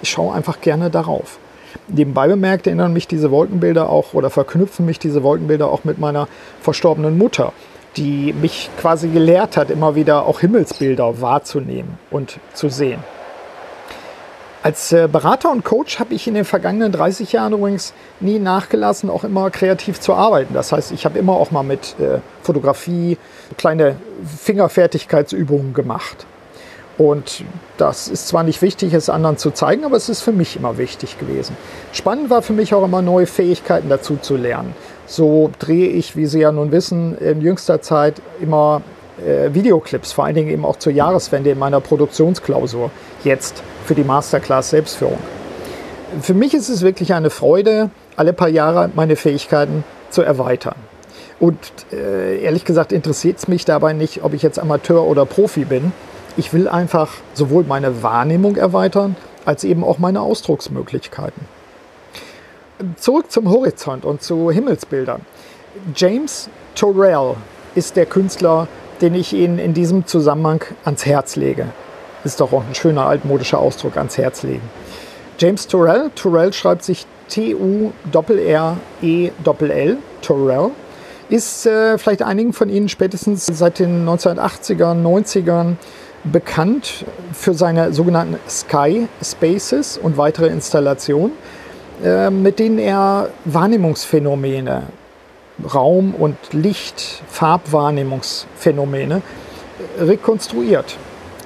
Ich 0.00 0.08
schaue 0.08 0.32
einfach 0.32 0.62
gerne 0.62 0.88
darauf. 0.88 1.38
Nebenbei 1.86 2.26
bemerkt 2.26 2.66
erinnern 2.66 2.94
mich 2.94 3.06
diese 3.06 3.30
Wolkenbilder 3.30 3.90
auch 3.90 4.14
oder 4.14 4.30
verknüpfen 4.30 4.86
mich 4.86 4.98
diese 4.98 5.24
Wolkenbilder 5.24 5.70
auch 5.70 5.84
mit 5.84 5.98
meiner 5.98 6.26
verstorbenen 6.62 7.18
Mutter, 7.18 7.52
die 7.98 8.32
mich 8.32 8.70
quasi 8.80 9.08
gelehrt 9.08 9.58
hat, 9.58 9.70
immer 9.70 9.94
wieder 9.94 10.24
auch 10.24 10.40
Himmelsbilder 10.40 11.20
wahrzunehmen 11.20 11.98
und 12.10 12.40
zu 12.54 12.70
sehen. 12.70 13.04
Als 14.66 14.90
äh, 14.90 15.06
Berater 15.06 15.52
und 15.52 15.64
Coach 15.64 16.00
habe 16.00 16.12
ich 16.12 16.26
in 16.26 16.34
den 16.34 16.44
vergangenen 16.44 16.90
30 16.90 17.30
Jahren 17.30 17.52
übrigens 17.52 17.94
nie 18.18 18.40
nachgelassen, 18.40 19.10
auch 19.10 19.22
immer 19.22 19.48
kreativ 19.48 20.00
zu 20.00 20.12
arbeiten. 20.12 20.54
Das 20.54 20.72
heißt, 20.72 20.90
ich 20.90 21.04
habe 21.04 21.20
immer 21.20 21.34
auch 21.34 21.52
mal 21.52 21.62
mit 21.62 21.94
äh, 22.00 22.18
Fotografie 22.42 23.16
kleine 23.58 23.94
Fingerfertigkeitsübungen 24.42 25.72
gemacht. 25.72 26.26
Und 26.98 27.44
das 27.76 28.08
ist 28.08 28.26
zwar 28.26 28.42
nicht 28.42 28.60
wichtig, 28.60 28.92
es 28.92 29.08
anderen 29.08 29.36
zu 29.36 29.52
zeigen, 29.52 29.84
aber 29.84 29.96
es 29.96 30.08
ist 30.08 30.22
für 30.22 30.32
mich 30.32 30.56
immer 30.56 30.78
wichtig 30.78 31.16
gewesen. 31.20 31.56
Spannend 31.92 32.28
war 32.28 32.42
für 32.42 32.52
mich 32.52 32.74
auch 32.74 32.84
immer 32.84 33.02
neue 33.02 33.26
Fähigkeiten 33.26 33.88
dazu 33.88 34.16
zu 34.16 34.36
lernen. 34.36 34.74
So 35.06 35.52
drehe 35.60 35.90
ich, 35.90 36.16
wie 36.16 36.26
Sie 36.26 36.40
ja 36.40 36.50
nun 36.50 36.72
wissen, 36.72 37.16
in 37.18 37.40
jüngster 37.40 37.82
Zeit 37.82 38.20
immer 38.40 38.82
äh, 39.24 39.52
Videoclips, 39.54 40.12
vor 40.12 40.24
allen 40.24 40.34
Dingen 40.34 40.50
eben 40.50 40.64
auch 40.64 40.76
zur 40.76 40.92
Jahreswende 40.92 41.50
in 41.50 41.58
meiner 41.58 41.80
Produktionsklausur, 41.80 42.90
jetzt 43.24 43.62
für 43.84 43.94
die 43.94 44.04
Masterclass 44.04 44.70
Selbstführung. 44.70 45.18
Für 46.20 46.34
mich 46.34 46.54
ist 46.54 46.68
es 46.68 46.82
wirklich 46.82 47.14
eine 47.14 47.30
Freude, 47.30 47.90
alle 48.16 48.32
paar 48.32 48.48
Jahre 48.48 48.90
meine 48.94 49.16
Fähigkeiten 49.16 49.84
zu 50.10 50.22
erweitern. 50.22 50.76
Und 51.38 51.58
äh, 51.92 52.40
ehrlich 52.40 52.64
gesagt 52.64 52.92
interessiert 52.92 53.38
es 53.38 53.48
mich 53.48 53.64
dabei 53.64 53.92
nicht, 53.92 54.24
ob 54.24 54.32
ich 54.32 54.42
jetzt 54.42 54.58
Amateur 54.58 55.04
oder 55.04 55.26
Profi 55.26 55.64
bin. 55.64 55.92
Ich 56.36 56.52
will 56.52 56.68
einfach 56.68 57.12
sowohl 57.34 57.64
meine 57.64 58.02
Wahrnehmung 58.02 58.56
erweitern, 58.56 59.16
als 59.44 59.64
eben 59.64 59.84
auch 59.84 59.98
meine 59.98 60.20
Ausdrucksmöglichkeiten. 60.20 61.42
Zurück 62.96 63.30
zum 63.30 63.48
Horizont 63.50 64.04
und 64.04 64.22
zu 64.22 64.50
Himmelsbildern. 64.50 65.22
James 65.94 66.48
Torrell 66.74 67.34
ist 67.74 67.96
der 67.96 68.06
Künstler, 68.06 68.68
den 69.00 69.14
ich 69.14 69.32
Ihnen 69.32 69.58
in 69.58 69.74
diesem 69.74 70.06
Zusammenhang 70.06 70.64
ans 70.84 71.06
Herz 71.06 71.36
lege. 71.36 71.66
Ist 72.24 72.40
doch 72.40 72.52
auch 72.52 72.64
ein 72.66 72.74
schöner 72.74 73.06
altmodischer 73.06 73.58
Ausdruck, 73.58 73.96
ans 73.96 74.18
Herz 74.18 74.42
legen. 74.42 74.68
James 75.38 75.66
Torrell, 75.66 76.10
Torrell 76.14 76.52
schreibt 76.52 76.82
sich 76.82 77.06
T-U-R-R-E-L-L, 77.28 77.92
Torrell, 80.22 80.70
ist 81.28 81.66
äh, 81.66 81.98
vielleicht 81.98 82.22
einigen 82.22 82.52
von 82.52 82.68
Ihnen 82.68 82.88
spätestens 82.88 83.46
seit 83.46 83.80
den 83.80 84.08
1980ern, 84.08 85.02
90ern 85.02 85.74
bekannt 86.24 87.04
für 87.32 87.54
seine 87.54 87.92
sogenannten 87.92 88.38
Sky 88.48 89.08
Spaces 89.22 89.98
und 89.98 90.16
weitere 90.16 90.46
Installationen, 90.48 91.32
äh, 92.04 92.30
mit 92.30 92.58
denen 92.58 92.78
er 92.78 93.30
Wahrnehmungsphänomene, 93.44 94.84
Raum- 95.62 96.14
und 96.14 96.36
Licht-, 96.52 97.22
Farbwahrnehmungsphänomene 97.28 99.22
rekonstruiert. 99.98 100.96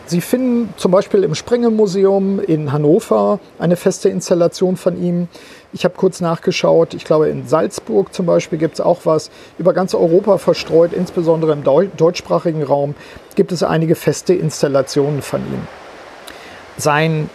Sie 0.07 0.21
finden 0.21 0.75
zum 0.77 0.91
Beispiel 0.91 1.23
im 1.23 1.37
Sprengel-Museum 1.37 2.41
in 2.41 2.73
Hannover 2.73 3.39
eine 3.61 3.77
feste 3.77 4.09
Installation 4.09 4.77
von 4.77 5.01
ihm. 5.01 5.29
Ich 5.73 5.85
habe 5.85 5.95
kurz 5.97 6.21
nachgeschaut, 6.21 6.95
ich 6.95 7.05
glaube 7.05 7.29
in 7.29 7.47
Salzburg 7.47 8.13
zum 8.13 8.27
Beispiel 8.27 8.59
gibt 8.59 8.75
es 8.75 8.81
auch 8.81 9.03
was. 9.05 9.31
Über 9.57 9.73
ganz 9.73 9.95
Europa 9.95 10.39
verstreut, 10.39 10.93
insbesondere 10.93 11.53
im 11.53 11.63
deutschsprachigen 11.63 12.65
Raum, 12.65 12.97
gibt 13.37 13.53
es 13.53 13.63
einige 13.63 13.95
feste 13.95 14.35
Installationen 14.35 15.23
von 15.23 15.43
ihm. 15.43 15.69
Sein 16.77 17.31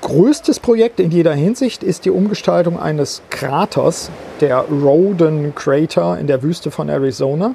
größtes 0.00 0.60
Projekt 0.60 1.00
in 1.00 1.10
jeder 1.10 1.34
Hinsicht 1.34 1.82
ist 1.82 2.04
die 2.04 2.10
Umgestaltung 2.10 2.78
eines 2.78 3.22
Kraters, 3.30 4.10
der 4.40 4.60
Roden 4.60 5.54
Crater 5.54 6.18
in 6.18 6.26
der 6.26 6.42
Wüste 6.42 6.70
von 6.70 6.88
Arizona 6.88 7.54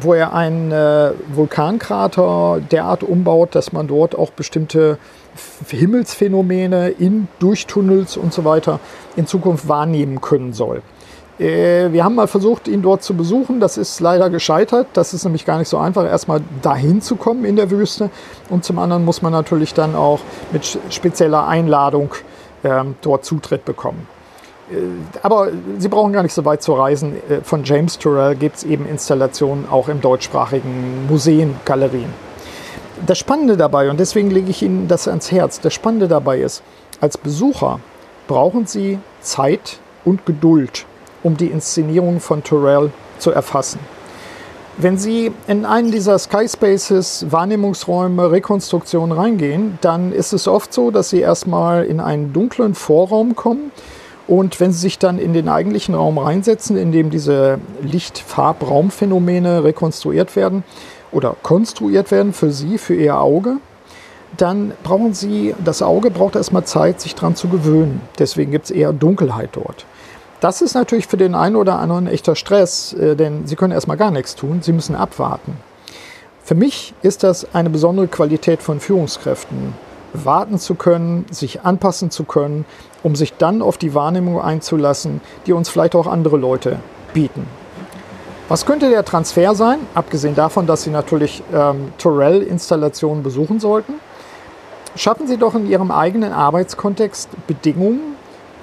wo 0.00 0.14
er 0.14 0.34
einen 0.34 0.72
äh, 0.72 1.12
Vulkankrater 1.32 2.60
derart 2.70 3.02
umbaut, 3.02 3.54
dass 3.54 3.72
man 3.72 3.86
dort 3.86 4.16
auch 4.16 4.30
bestimmte 4.30 4.98
Himmelsphänomene 5.68 6.88
in 6.88 7.28
Durchtunnels 7.38 8.16
und 8.16 8.32
so 8.32 8.44
weiter 8.44 8.80
in 9.16 9.26
Zukunft 9.26 9.68
wahrnehmen 9.68 10.20
können 10.20 10.52
soll. 10.52 10.82
Äh, 11.38 11.92
wir 11.92 12.04
haben 12.04 12.14
mal 12.14 12.26
versucht, 12.26 12.68
ihn 12.68 12.82
dort 12.82 13.02
zu 13.02 13.14
besuchen. 13.14 13.60
Das 13.60 13.76
ist 13.76 14.00
leider 14.00 14.30
gescheitert. 14.30 14.88
Das 14.94 15.14
ist 15.14 15.24
nämlich 15.24 15.44
gar 15.44 15.58
nicht 15.58 15.68
so 15.68 15.78
einfach, 15.78 16.04
erstmal 16.04 16.40
dahin 16.62 17.02
zu 17.02 17.16
kommen 17.16 17.44
in 17.44 17.56
der 17.56 17.70
Wüste. 17.70 18.10
Und 18.48 18.64
zum 18.64 18.78
anderen 18.78 19.04
muss 19.04 19.22
man 19.22 19.32
natürlich 19.32 19.74
dann 19.74 19.94
auch 19.94 20.20
mit 20.52 20.78
spezieller 20.90 21.46
Einladung 21.46 22.14
äh, 22.62 22.84
dort 23.02 23.24
Zutritt 23.24 23.64
bekommen. 23.64 24.06
Äh, 24.70 24.76
aber 25.22 25.48
Sie 25.78 25.88
brauchen 25.88 26.12
gar 26.12 26.22
nicht 26.22 26.34
so 26.34 26.44
weit 26.44 26.62
zu 26.62 26.72
reisen. 26.74 27.16
Äh, 27.28 27.42
von 27.42 27.64
James 27.64 27.98
Turrell 27.98 28.34
gibt 28.36 28.56
es 28.56 28.64
eben 28.64 28.86
Installationen 28.86 29.68
auch 29.70 29.88
im 29.88 30.00
deutschsprachigen 30.00 31.06
Museen, 31.08 31.56
Galerien. 31.64 32.12
Das 33.06 33.18
Spannende 33.18 33.58
dabei, 33.58 33.90
und 33.90 34.00
deswegen 34.00 34.30
lege 34.30 34.50
ich 34.50 34.62
Ihnen 34.62 34.88
das 34.88 35.06
ans 35.06 35.30
Herz, 35.30 35.60
das 35.60 35.74
Spannende 35.74 36.08
dabei 36.08 36.40
ist, 36.40 36.62
als 36.98 37.18
Besucher 37.18 37.78
brauchen 38.26 38.66
Sie 38.66 38.98
Zeit 39.20 39.80
und 40.06 40.24
Geduld, 40.24 40.86
um 41.22 41.36
die 41.36 41.46
Inszenierung 41.46 42.20
von 42.20 42.42
Turrell 42.42 42.90
zu 43.18 43.30
erfassen. 43.30 43.78
Wenn 44.78 44.98
Sie 44.98 45.32
in 45.46 45.64
einen 45.64 45.90
dieser 45.90 46.18
Sky 46.18 46.46
Spaces, 46.48 47.26
Wahrnehmungsräume, 47.30 48.30
Rekonstruktionen 48.30 49.16
reingehen, 49.16 49.78
dann 49.80 50.12
ist 50.12 50.34
es 50.34 50.46
oft 50.46 50.72
so, 50.72 50.90
dass 50.90 51.08
Sie 51.08 51.20
erstmal 51.20 51.84
in 51.84 51.98
einen 51.98 52.32
dunklen 52.32 52.74
Vorraum 52.74 53.34
kommen, 53.34 53.70
und 54.28 54.58
wenn 54.58 54.72
Sie 54.72 54.80
sich 54.80 54.98
dann 54.98 55.18
in 55.18 55.32
den 55.32 55.48
eigentlichen 55.48 55.94
Raum 55.94 56.18
reinsetzen, 56.18 56.76
in 56.76 56.90
dem 56.90 57.10
diese 57.10 57.58
Licht-Farb-Raumphänomene 57.82 59.62
rekonstruiert 59.62 60.34
werden 60.34 60.64
oder 61.12 61.36
konstruiert 61.42 62.10
werden 62.10 62.32
für 62.32 62.50
Sie, 62.50 62.78
für 62.78 62.94
Ihr 62.94 63.20
Auge, 63.20 63.58
dann 64.36 64.72
brauchen 64.82 65.14
Sie, 65.14 65.54
das 65.64 65.80
Auge 65.80 66.10
braucht 66.10 66.34
erstmal 66.34 66.64
Zeit, 66.64 67.00
sich 67.00 67.14
daran 67.14 67.36
zu 67.36 67.48
gewöhnen. 67.48 68.00
Deswegen 68.18 68.50
gibt 68.50 68.66
es 68.66 68.70
eher 68.72 68.92
Dunkelheit 68.92 69.50
dort. 69.52 69.86
Das 70.40 70.60
ist 70.60 70.74
natürlich 70.74 71.06
für 71.06 71.16
den 71.16 71.34
einen 71.34 71.56
oder 71.56 71.78
anderen 71.78 72.06
echter 72.06 72.36
Stress, 72.36 72.92
äh, 72.92 73.16
denn 73.16 73.46
Sie 73.46 73.56
können 73.56 73.72
erstmal 73.72 73.96
gar 73.96 74.10
nichts 74.10 74.34
tun, 74.34 74.60
Sie 74.62 74.72
müssen 74.72 74.94
abwarten. 74.94 75.56
Für 76.42 76.54
mich 76.54 76.94
ist 77.02 77.22
das 77.22 77.54
eine 77.54 77.70
besondere 77.70 78.06
Qualität 78.06 78.62
von 78.62 78.78
Führungskräften, 78.78 79.74
warten 80.12 80.58
zu 80.58 80.74
können, 80.74 81.26
sich 81.30 81.62
anpassen 81.62 82.10
zu 82.10 82.24
können, 82.24 82.64
um 83.02 83.16
sich 83.16 83.36
dann 83.36 83.62
auf 83.62 83.78
die 83.78 83.94
Wahrnehmung 83.94 84.40
einzulassen, 84.40 85.20
die 85.46 85.52
uns 85.52 85.68
vielleicht 85.68 85.94
auch 85.94 86.06
andere 86.06 86.36
Leute 86.36 86.78
bieten. 87.12 87.46
Was 88.48 88.64
könnte 88.64 88.90
der 88.90 89.04
Transfer 89.04 89.56
sein? 89.56 89.80
Abgesehen 89.94 90.36
davon, 90.36 90.68
dass 90.68 90.84
Sie 90.84 90.90
natürlich 90.90 91.42
ähm, 91.52 91.92
Torell-Installationen 91.98 93.24
besuchen 93.24 93.58
sollten. 93.58 93.94
Schaffen 94.94 95.26
Sie 95.26 95.36
doch 95.36 95.56
in 95.56 95.68
Ihrem 95.68 95.90
eigenen 95.90 96.32
Arbeitskontext 96.32 97.28
Bedingungen, 97.48 98.15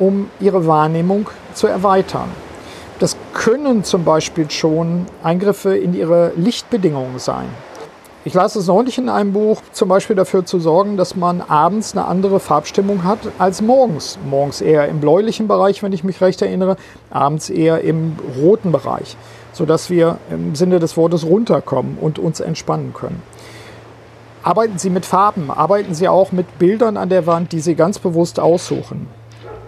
um 0.04 0.30
Ihre 0.40 0.68
Wahrnehmung 0.68 1.30
zu 1.54 1.68
erweitern. 1.68 2.30
Das 3.00 3.16
können 3.34 3.84
zum 3.84 4.04
Beispiel 4.04 4.50
schon 4.52 5.06
Eingriffe 5.24 5.76
in 5.76 5.94
Ihre 5.94 6.34
Lichtbedingungen 6.36 7.20
sein. 7.20 7.48
Ich 8.26 8.34
las 8.34 8.56
es 8.56 8.68
neulich 8.68 8.98
in 8.98 9.10
einem 9.10 9.34
Buch, 9.34 9.62
zum 9.74 9.90
Beispiel 9.90 10.16
dafür 10.16 10.46
zu 10.46 10.60
sorgen, 10.60 10.96
dass 10.96 11.16
man 11.16 11.42
abends 11.42 11.94
eine 11.96 12.06
andere 12.06 12.40
Farbstimmung 12.40 13.04
hat 13.04 13.20
als 13.38 13.62
morgens. 13.62 14.18
Morgens 14.30 14.62
eher 14.62 14.88
im 14.88 15.02
bläulichen 15.02 15.48
Bereich, 15.48 15.84
wenn 15.84 15.92
ich 15.92 16.06
mich 16.06 16.22
recht 16.22 16.42
erinnere, 16.42 16.78
abends 17.10 17.50
eher 17.50 17.82
im 17.82 18.16
roten 18.42 18.72
Bereich, 18.72 19.18
sodass 19.52 19.90
wir 19.90 20.18
im 20.30 20.56
Sinne 20.56 20.80
des 20.80 20.96
Wortes 20.96 21.26
runterkommen 21.26 21.98
und 22.00 22.20
uns 22.20 22.40
entspannen 22.40 22.94
können. 22.94 23.22
Arbeiten 24.42 24.78
Sie 24.78 24.90
mit 24.90 25.06
Farben, 25.06 25.52
arbeiten 25.52 25.94
Sie 25.94 26.08
auch 26.08 26.32
mit 26.32 26.60
Bildern 26.60 26.96
an 26.96 27.10
der 27.10 27.26
Wand, 27.26 27.52
die 27.52 27.60
Sie 27.60 27.76
ganz 27.76 28.00
bewusst 28.00 28.40
aussuchen. 28.40 29.08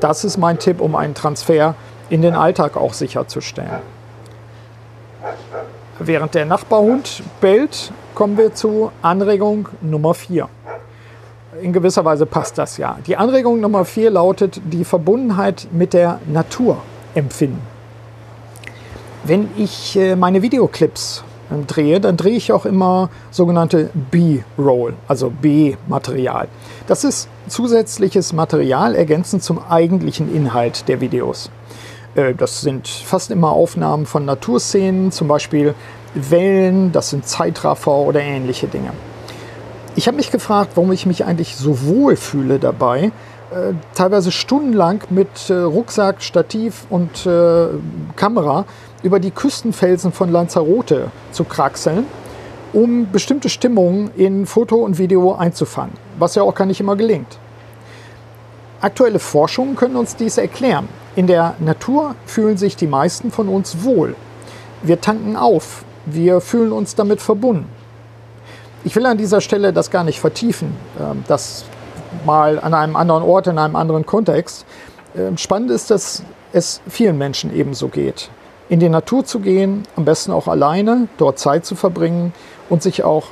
Das 0.08 0.24
ist 0.24 0.38
mein 0.38 0.60
Tipp, 0.60 0.82
um 0.82 0.96
einen 0.96 1.16
Transfer 1.16 1.74
in 2.12 2.22
den 2.22 2.36
Alltag 2.36 2.78
auch 2.78 2.94
sicherzustellen. 2.94 3.82
Während 5.98 6.36
der 6.36 6.46
Nachbarhund 6.46 7.24
bellt, 7.42 7.92
kommen 8.14 8.38
wir 8.38 8.54
zu 8.54 8.92
Anregung 9.02 9.68
Nummer 9.82 10.14
4. 10.14 10.48
In 11.60 11.74
gewisser 11.74 12.06
Weise 12.06 12.28
passt 12.28 12.60
das 12.60 12.78
ja. 12.78 13.00
Die 13.08 13.18
Anregung 13.18 13.60
Nummer 13.60 13.84
4 13.84 14.12
lautet 14.12 14.62
die 14.66 14.86
Verbundenheit 14.86 15.70
mit 15.72 15.96
der 15.96 16.20
Natur 16.28 16.84
empfinden. 17.16 17.64
Wenn 19.24 19.50
ich 19.58 19.98
äh, 19.98 20.16
meine 20.16 20.44
Videoclips 20.44 21.24
drehe, 21.68 22.00
dann 22.00 22.18
drehe 22.18 22.36
ich 22.36 22.52
auch 22.52 22.66
immer 22.66 23.10
sogenannte 23.32 23.90
B-Roll, 24.12 24.94
also 25.08 25.30
B-Material. 25.30 26.48
Das 26.88 27.04
ist 27.04 27.28
zusätzliches 27.48 28.34
Material 28.34 28.96
ergänzend 28.96 29.44
zum 29.44 29.60
eigentlichen 29.60 30.34
Inhalt 30.34 30.88
der 30.88 31.02
Videos. 31.02 31.50
Äh, 32.16 32.34
das 32.34 32.62
sind 32.62 32.88
fast 32.88 33.32
immer 33.32 33.52
Aufnahmen 33.52 34.06
von 34.06 34.26
Naturszenen, 34.26 35.12
zum 35.12 35.28
Beispiel 35.28 35.76
Wellen, 36.14 36.92
das 36.92 37.10
sind 37.10 37.28
Zeitraffer 37.28 37.92
oder 37.92 38.22
ähnliche 38.22 38.68
Dinge. 38.68 38.92
Ich 39.98 40.08
habe 40.08 40.18
mich 40.18 40.32
gefragt, 40.32 40.72
warum 40.76 40.92
ich 40.92 41.06
mich 41.06 41.24
eigentlich 41.26 41.56
so 41.56 41.86
wohl 41.86 42.16
fühle 42.16 42.60
dabei, 42.60 43.12
äh, 43.52 43.74
teilweise 43.94 44.32
stundenlang 44.32 45.04
mit 45.10 45.50
äh, 45.50 45.54
Rucksack, 45.54 46.22
Stativ 46.22 46.86
und 46.90 47.26
äh, 47.26 47.68
Kamera 48.16 48.66
über 49.04 49.20
die 49.20 49.32
Küstenfelsen 49.32 50.12
von 50.12 50.32
Lanzarote 50.32 51.12
zu 51.32 51.44
kraxeln, 51.44 52.06
um 52.74 53.12
bestimmte 53.12 53.50
Stimmungen 53.50 54.10
in 54.16 54.46
Foto 54.46 54.78
und 54.78 54.98
Video 54.98 55.36
einzufangen, 55.36 55.94
was 56.18 56.36
ja 56.36 56.44
auch 56.44 56.56
gar 56.56 56.66
nicht 56.66 56.80
immer 56.80 56.96
gelingt. 56.96 57.38
Aktuelle 58.82 59.20
Forschungen 59.20 59.76
können 59.76 59.96
uns 59.96 60.16
dies 60.16 60.38
erklären. 60.38 60.90
In 61.16 61.28
der 61.28 61.56
Natur 61.60 62.16
fühlen 62.26 62.58
sich 62.58 62.76
die 62.76 62.88
meisten 62.88 63.32
von 63.32 63.48
uns 63.48 63.84
wohl. 63.84 64.16
Wir 64.82 65.00
tanken 65.02 65.38
auf, 65.38 65.86
wir 66.06 66.42
fühlen 66.42 66.72
uns 66.72 66.96
damit 66.96 67.22
verbunden. 67.22 67.70
Ich 68.84 68.96
will 68.96 69.06
an 69.06 69.18
dieser 69.18 69.42
Stelle 69.42 69.74
das 69.74 69.90
gar 69.90 70.04
nicht 70.04 70.20
vertiefen, 70.20 70.76
ähm, 71.00 71.24
das 71.28 71.66
mal 72.26 72.60
an 72.60 72.74
einem 72.74 72.96
anderen 72.96 73.24
Ort, 73.24 73.48
in 73.48 73.58
einem 73.58 73.76
anderen 73.76 74.06
Kontext. 74.06 74.66
Ähm, 75.18 75.38
spannend 75.38 75.72
ist, 75.72 75.92
dass 75.92 76.24
es 76.54 76.82
vielen 76.88 77.18
Menschen 77.18 77.56
ebenso 77.56 77.88
geht. 77.88 78.30
In 78.70 78.80
die 78.80 78.90
Natur 78.90 79.26
zu 79.26 79.40
gehen, 79.40 79.84
am 79.96 80.06
besten 80.06 80.32
auch 80.32 80.48
alleine, 80.48 81.08
dort 81.18 81.38
Zeit 81.38 81.66
zu 81.66 81.76
verbringen 81.76 82.34
und 82.70 82.82
sich 82.82 83.04
auch 83.04 83.28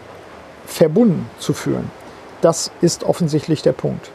verbunden 0.66 1.30
zu 1.40 1.54
fühlen. 1.54 1.90
Das 2.42 2.72
ist 2.82 3.04
offensichtlich 3.04 3.62
der 3.62 3.72
Punkt. 3.72 4.12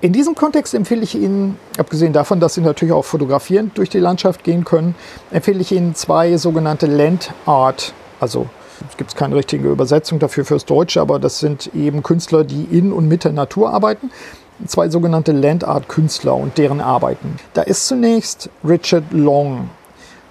In 0.00 0.12
diesem 0.12 0.34
Kontext 0.34 0.74
empfehle 0.74 1.02
ich 1.02 1.14
Ihnen, 1.14 1.58
abgesehen 1.78 2.12
davon, 2.12 2.40
dass 2.40 2.54
Sie 2.54 2.60
natürlich 2.60 2.92
auch 2.92 3.04
fotografierend 3.04 3.78
durch 3.78 3.88
die 3.88 4.00
Landschaft 4.00 4.44
gehen 4.44 4.64
können, 4.64 4.94
empfehle 5.30 5.60
ich 5.60 5.72
Ihnen 5.72 5.94
zwei 5.94 6.36
sogenannte 6.36 6.86
Land 6.86 7.32
Art, 7.46 7.94
also 8.20 8.46
es 8.88 8.96
gibt 8.96 9.16
keine 9.16 9.36
richtige 9.36 9.68
Übersetzung 9.68 10.18
dafür 10.18 10.44
fürs 10.44 10.64
Deutsche, 10.64 11.00
aber 11.00 11.18
das 11.18 11.38
sind 11.38 11.74
eben 11.74 12.02
Künstler, 12.02 12.44
die 12.44 12.64
in 12.64 12.92
und 12.92 13.08
mit 13.08 13.24
der 13.24 13.32
Natur 13.32 13.72
arbeiten. 13.72 14.10
Zwei 14.66 14.88
sogenannte 14.88 15.32
Land 15.32 15.64
Art 15.64 15.88
Künstler 15.88 16.36
und 16.36 16.58
deren 16.58 16.80
Arbeiten. 16.80 17.36
Da 17.54 17.62
ist 17.62 17.86
zunächst 17.86 18.50
Richard 18.64 19.12
Long. 19.12 19.70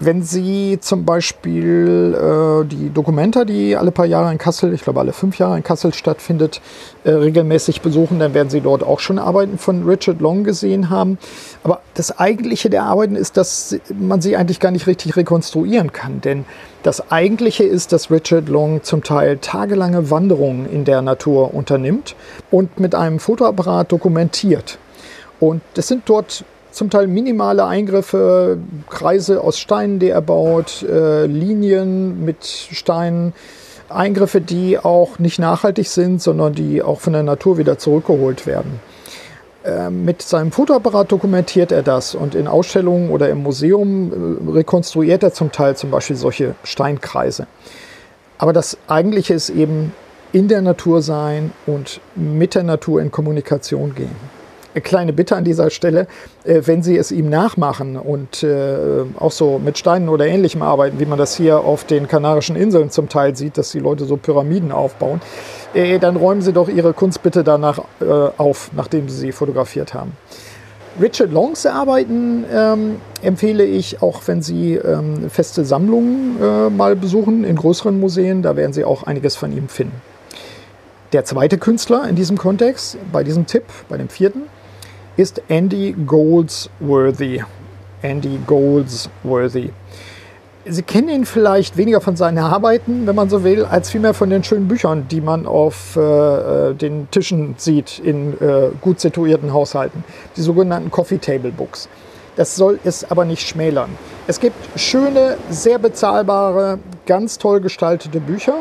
Wenn 0.06 0.22
Sie 0.22 0.80
zum 0.82 1.06
Beispiel 1.06 2.13
äh, 2.13 2.66
die 2.66 2.89
Dokumenta, 2.89 3.46
die 3.46 3.78
alle 3.78 3.92
paar 3.92 4.06
Jahre 4.06 4.34
in 4.34 4.38
Kassel, 4.38 4.74
ich 4.74 4.82
glaube 4.82 5.00
alle 5.00 5.13
fünf 5.13 5.38
Jahre 5.38 5.56
in 5.56 5.63
Kassel 5.63 5.94
stattfindet, 5.94 6.60
äh, 7.06 7.12
regelmäßig 7.12 7.80
besuchen, 7.80 8.20
dann 8.20 8.34
werden 8.34 8.50
Sie 8.50 8.60
dort 8.60 8.84
auch 8.84 9.00
schon 9.00 9.18
Arbeiten 9.18 9.58
von 9.58 9.88
Richard 9.88 10.20
Long 10.20 10.44
gesehen 10.44 10.89
haben. 10.89 11.18
Aber 11.63 11.80
das 11.94 12.20
Eigentliche 12.20 12.70
der 12.70 12.84
Arbeiten 12.84 13.16
ist, 13.16 13.38
dass 13.38 13.78
man 13.98 14.22
sie 14.22 14.36
eigentlich 14.36 14.60
gar 14.60 14.72
nicht 14.72 14.88
richtig 14.88 15.16
rekonstruieren 15.16 15.94
kann. 15.94 16.20
Denn 16.20 16.44
das 16.84 17.10
Eigentliche 17.10 17.63
ist, 17.63 17.94
dass 17.94 18.12
Richard 18.12 18.50
Long 18.50 18.84
zum 18.84 19.04
Teil 19.04 19.38
tagelange 19.38 20.10
Wanderungen 20.12 20.70
in 20.70 20.84
der 20.84 21.02
Natur 21.02 21.54
unternimmt 21.54 22.18
und 22.52 22.78
mit 22.78 22.94
einem 22.94 23.20
Fotoapparat 23.20 23.94
dokumentiert. 23.94 24.80
Und 25.39 25.62
das 25.76 25.88
sind 25.88 26.04
dort 26.08 26.44
zum 26.74 26.90
Teil 26.90 27.08
minimale 27.08 27.66
Eingriffe, 27.66 28.58
Kreise 28.90 29.42
aus 29.42 29.60
Steinen, 29.60 30.00
die 30.00 30.10
er 30.10 30.22
baut, 30.22 30.84
äh, 30.84 31.26
Linien 31.26 32.26
mit 32.26 32.46
Steinen, 32.46 33.34
Eingriffe, 33.90 34.42
die 34.42 34.80
auch 34.80 35.20
nicht 35.20 35.40
nachhaltig 35.40 35.88
sind, 35.88 36.22
sondern 36.22 36.54
die 36.54 36.82
auch 36.82 37.00
von 37.00 37.14
der 37.14 37.24
Natur 37.24 37.58
wieder 37.58 37.78
zurückgeholt 37.78 38.48
werden. 38.48 38.80
Äh, 39.64 39.92
mit 39.92 40.24
seinem 40.24 40.52
Fotoapparat 40.52 41.12
dokumentiert 41.12 41.72
er 41.72 41.84
das 41.84 42.16
und 42.16 42.34
in 42.34 42.48
Ausstellungen 42.48 43.12
oder 43.12 43.30
im 43.30 43.44
Museum 43.44 44.40
äh, 44.50 44.52
rekonstruiert 44.52 45.22
er 45.22 45.32
zum 45.32 45.52
Teil 45.52 45.78
zum 45.78 45.92
Beispiel 45.92 46.16
solche 46.16 46.56
Steinkreise. 46.64 47.46
Aber 48.40 48.52
das 48.52 48.78
Eigentliche 48.88 49.36
ist 49.36 49.52
eben 49.52 49.94
in 50.32 50.48
der 50.48 50.62
Natur 50.62 51.04
sein 51.04 51.52
und 51.68 52.02
mit 52.16 52.56
der 52.56 52.64
Natur 52.64 53.00
in 53.00 53.12
Kommunikation 53.12 53.94
gehen 53.94 54.43
kleine 54.82 55.14
Bitte 55.14 55.36
an 55.36 55.44
dieser 55.44 55.70
Stelle, 55.70 56.08
äh, 56.44 56.62
wenn 56.66 56.84
Sie 56.84 56.98
es 56.98 57.12
ihm 57.12 57.30
nachmachen 57.30 57.96
und 57.98 58.44
äh, 58.44 58.76
auch 59.20 59.32
so 59.32 59.60
mit 59.64 59.78
Steinen 59.78 60.10
oder 60.10 60.26
ähnlichem 60.26 60.62
arbeiten, 60.62 61.00
wie 61.00 61.06
man 61.06 61.18
das 61.18 61.36
hier 61.36 61.60
auf 61.60 61.84
den 61.84 62.08
Kanarischen 62.08 62.56
Inseln 62.56 62.90
zum 62.90 63.10
Teil 63.10 63.36
sieht, 63.36 63.58
dass 63.58 63.72
die 63.72 63.80
Leute 63.80 64.06
so 64.06 64.18
Pyramiden 64.18 64.72
aufbauen, 64.72 65.22
äh, 65.74 66.00
dann 66.00 66.16
räumen 66.16 66.42
Sie 66.42 66.54
doch 66.54 66.70
Ihre 66.70 66.94
Kunst 66.94 67.24
bitte 67.24 67.44
danach 67.44 67.80
auf, 68.38 68.72
nachdem 68.76 69.10
Sie 69.10 69.18
sie 69.18 69.32
fotografiert 69.32 69.94
haben. 69.94 70.14
Richard 71.02 71.32
Longs 71.32 71.66
Arbeiten 71.66 72.46
ähm, 72.54 72.98
empfehle 73.24 73.66
ich, 73.66 74.04
auch 74.04 74.22
wenn 74.28 74.44
Sie 74.44 74.76
ähm, 74.76 75.30
feste 75.30 75.66
Sammlungen 75.66 76.38
äh, 76.40 76.70
mal 76.70 76.96
besuchen 76.96 77.44
in 77.44 77.56
größeren 77.56 78.00
Museen, 78.00 78.44
da 78.44 78.56
werden 78.56 78.74
Sie 78.74 78.86
auch 78.86 79.04
einiges 79.04 79.36
von 79.36 79.52
ihm 79.52 79.70
finden. 79.70 80.00
Der 81.12 81.26
zweite 81.26 81.58
Künstler 81.58 82.08
in 82.08 82.16
diesem 82.16 82.38
Kontext, 82.38 82.98
bei 83.12 83.24
diesem 83.24 83.48
Tipp, 83.48 83.64
bei 83.90 83.98
dem 83.98 84.10
vierten, 84.10 84.44
ist 85.17 85.41
Andy 85.47 85.95
Goldsworthy. 86.06 87.43
Andy 88.02 88.39
Goldsworthy. 88.47 89.69
Sie 90.65 90.82
kennen 90.82 91.10
ihn 91.10 91.26
vielleicht 91.26 91.76
weniger 91.76 91.99
von 91.99 92.15
seinen 92.15 92.38
Arbeiten, 92.38 93.06
wenn 93.06 93.15
man 93.15 93.30
so 93.30 93.43
will, 93.43 93.65
als 93.65 93.89
vielmehr 93.89 94.13
von 94.13 94.30
den 94.30 94.45
schönen 94.45 94.69
Büchern, 94.69 95.08
die 95.10 95.19
man 95.19 95.45
auf 95.45 95.97
äh, 95.97 95.99
äh, 96.69 96.73
den 96.73 97.10
Tischen 97.12 97.56
sieht 97.58 97.99
in 97.99 98.34
äh, 98.39 98.69
gut 98.80 99.02
situierten 99.02 99.52
Haushalten. 99.52 100.06
Die 100.38 100.41
sogenannten 100.41 100.89
Coffee 100.89 101.17
Table 101.17 101.52
Books. 101.52 101.89
Das 102.38 102.56
soll 102.56 102.80
es 102.84 103.10
aber 103.12 103.26
nicht 103.26 103.47
schmälern. 103.47 103.89
Es 104.26 104.39
gibt 104.39 104.56
schöne, 104.80 105.38
sehr 105.49 105.80
bezahlbare, 105.80 106.80
ganz 107.06 107.38
toll 107.38 107.60
gestaltete 107.60 108.19
Bücher 108.21 108.56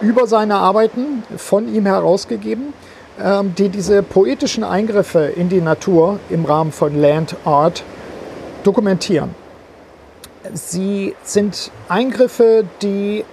über 0.00 0.26
seine 0.26 0.56
Arbeiten 0.56 1.22
von 1.36 1.72
ihm 1.72 1.86
herausgegeben. 1.86 2.74
Ähm, 3.22 3.54
die 3.56 3.70
diese 3.70 4.02
poetischen 4.02 4.62
Eingriffe 4.62 5.20
in 5.20 5.48
die 5.48 5.62
Natur 5.62 6.20
im 6.28 6.44
Rahmen 6.44 6.70
von 6.70 7.00
Land 7.00 7.34
Art 7.46 7.82
dokumentieren. 8.62 9.34
Sie 10.52 11.14
sind 11.22 11.70
Eingriffe, 11.88 12.64
die, 12.82 13.24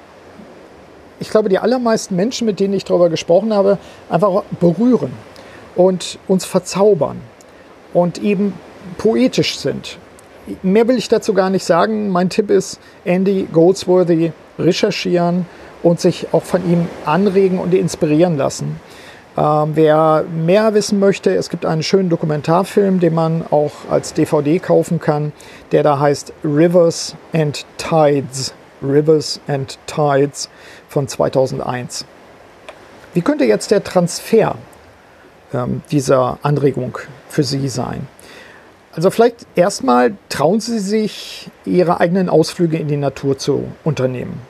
ich 1.20 1.30
glaube, 1.30 1.50
die 1.50 1.60
allermeisten 1.60 2.16
Menschen, 2.16 2.46
mit 2.46 2.62
denen 2.62 2.74
ich 2.74 2.86
darüber 2.86 3.10
gesprochen 3.10 3.54
habe, 3.54 3.78
einfach 4.10 4.44
berühren 4.62 5.12
und 5.76 6.18
uns 6.30 6.46
verzaubern 6.46 7.20
und 7.94 8.24
eben 8.24 8.54
poetisch 8.98 9.58
sind. 9.58 9.98
Mehr 10.62 10.88
will 10.88 10.98
ich 10.98 11.10
dazu 11.10 11.34
gar 11.34 11.50
nicht 11.50 11.66
sagen. 11.66 12.10
Mein 12.10 12.30
Tipp 12.30 12.50
ist, 12.50 12.80
Andy 13.04 13.48
Goldsworthy 13.52 14.32
recherchieren 14.58 15.46
und 15.84 16.00
sich 16.00 16.28
auch 16.32 16.44
von 16.44 16.66
ihm 16.72 16.88
anregen 17.06 17.60
und 17.60 17.74
inspirieren 17.74 18.38
lassen. 18.38 18.80
Ähm, 19.36 19.72
wer 19.74 20.26
mehr 20.32 20.74
wissen 20.74 21.00
möchte, 21.00 21.34
es 21.34 21.50
gibt 21.50 21.66
einen 21.66 21.82
schönen 21.82 22.10
Dokumentarfilm, 22.10 23.00
den 23.00 23.16
man 23.16 23.44
auch 23.50 23.72
als 23.90 24.14
DVD 24.14 24.60
kaufen 24.60 25.00
kann, 25.00 25.32
der 25.72 25.82
da 25.84 26.00
heißt 26.00 26.34
Rivers 26.44 27.16
and 27.34 27.66
Tides. 27.78 28.54
Rivers 28.84 29.40
and 29.48 29.80
Tides 29.88 30.50
von 30.90 31.08
2001. 31.08 32.06
Wie 33.14 33.22
könnte 33.22 33.46
jetzt 33.46 33.72
der 33.72 33.84
Transfer 33.84 34.56
ähm, 35.54 35.82
dieser 35.90 36.38
Anregung 36.44 36.98
für 37.30 37.44
Sie 37.44 37.70
sein? 37.70 38.08
Also 38.92 39.10
vielleicht 39.10 39.48
erstmal 39.56 40.16
trauen 40.30 40.60
Sie 40.60 40.80
sich, 40.80 41.50
Ihre 41.66 42.00
eigenen 42.00 42.30
Ausflüge 42.30 42.78
in 42.78 42.88
die 42.88 42.98
Natur 42.98 43.38
zu 43.38 43.72
unternehmen. 43.84 44.42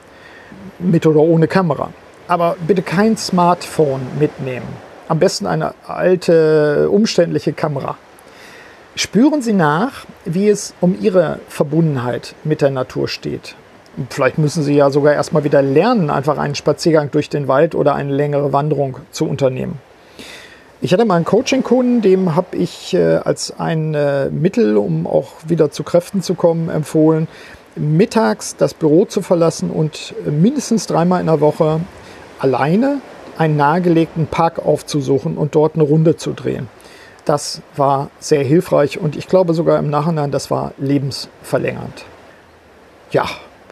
Mit 0.78 1.06
oder 1.06 1.20
ohne 1.20 1.46
Kamera. 1.48 1.90
Aber 2.26 2.56
bitte 2.66 2.82
kein 2.82 3.16
Smartphone 3.16 4.00
mitnehmen. 4.18 4.66
Am 5.08 5.18
besten 5.18 5.46
eine 5.46 5.74
alte, 5.86 6.88
umständliche 6.90 7.52
Kamera. 7.52 7.98
Spüren 8.96 9.42
Sie 9.42 9.52
nach, 9.52 10.06
wie 10.24 10.48
es 10.48 10.72
um 10.80 10.96
Ihre 10.98 11.40
Verbundenheit 11.48 12.34
mit 12.44 12.62
der 12.62 12.70
Natur 12.70 13.08
steht. 13.08 13.56
Vielleicht 14.08 14.38
müssen 14.38 14.62
Sie 14.62 14.74
ja 14.74 14.90
sogar 14.90 15.12
erstmal 15.12 15.44
wieder 15.44 15.62
lernen, 15.62 16.10
einfach 16.10 16.38
einen 16.38 16.54
Spaziergang 16.54 17.10
durch 17.10 17.28
den 17.28 17.46
Wald 17.46 17.74
oder 17.74 17.94
eine 17.94 18.12
längere 18.12 18.52
Wanderung 18.52 18.98
zu 19.10 19.28
unternehmen. 19.28 19.78
Ich 20.80 20.92
hatte 20.92 21.04
mal 21.04 21.16
einen 21.16 21.24
Coaching-Kunden, 21.24 22.02
dem 22.02 22.34
habe 22.34 22.56
ich 22.56 22.94
äh, 22.94 23.16
als 23.16 23.58
ein 23.58 23.94
äh, 23.94 24.30
Mittel, 24.30 24.76
um 24.76 25.06
auch 25.06 25.32
wieder 25.46 25.70
zu 25.70 25.82
Kräften 25.82 26.22
zu 26.22 26.34
kommen, 26.34 26.68
empfohlen, 26.68 27.28
mittags 27.76 28.56
das 28.56 28.74
Büro 28.74 29.04
zu 29.04 29.22
verlassen 29.22 29.70
und 29.70 30.14
mindestens 30.26 30.86
dreimal 30.86 31.20
in 31.20 31.26
der 31.26 31.40
Woche 31.40 31.80
alleine 32.44 33.00
einen 33.38 33.56
nahegelegten 33.56 34.26
Park 34.26 34.64
aufzusuchen 34.64 35.38
und 35.38 35.54
dort 35.54 35.76
eine 35.76 35.84
Runde 35.84 36.16
zu 36.16 36.32
drehen. 36.32 36.68
Das 37.24 37.62
war 37.74 38.10
sehr 38.20 38.44
hilfreich 38.44 38.98
und 38.98 39.16
ich 39.16 39.28
glaube 39.28 39.54
sogar 39.54 39.78
im 39.78 39.88
Nachhinein, 39.88 40.30
das 40.30 40.50
war 40.50 40.72
lebensverlängernd. 40.76 42.04
Ja, 43.12 43.24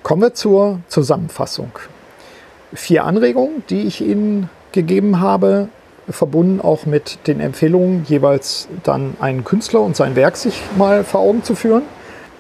kommen 0.03 0.23
wir 0.23 0.33
zur 0.33 0.81
Zusammenfassung. 0.89 1.71
Vier 2.73 3.05
Anregungen, 3.05 3.63
die 3.69 3.83
ich 3.83 4.01
Ihnen 4.01 4.49
gegeben 4.73 5.21
habe, 5.21 5.69
verbunden 6.09 6.63
auch 6.63 6.87
mit 6.87 7.27
den 7.27 7.41
Empfehlungen, 7.41 8.07
jeweils 8.09 8.69
dann 8.85 9.17
einen 9.21 9.45
Künstler 9.45 9.83
und 9.83 9.97
sein 9.97 10.17
Werk 10.17 10.39
sich 10.39 10.63
mal 10.79 11.05
vor 11.05 11.21
Augen 11.21 11.45
zu 11.45 11.55
führen. 11.55 11.83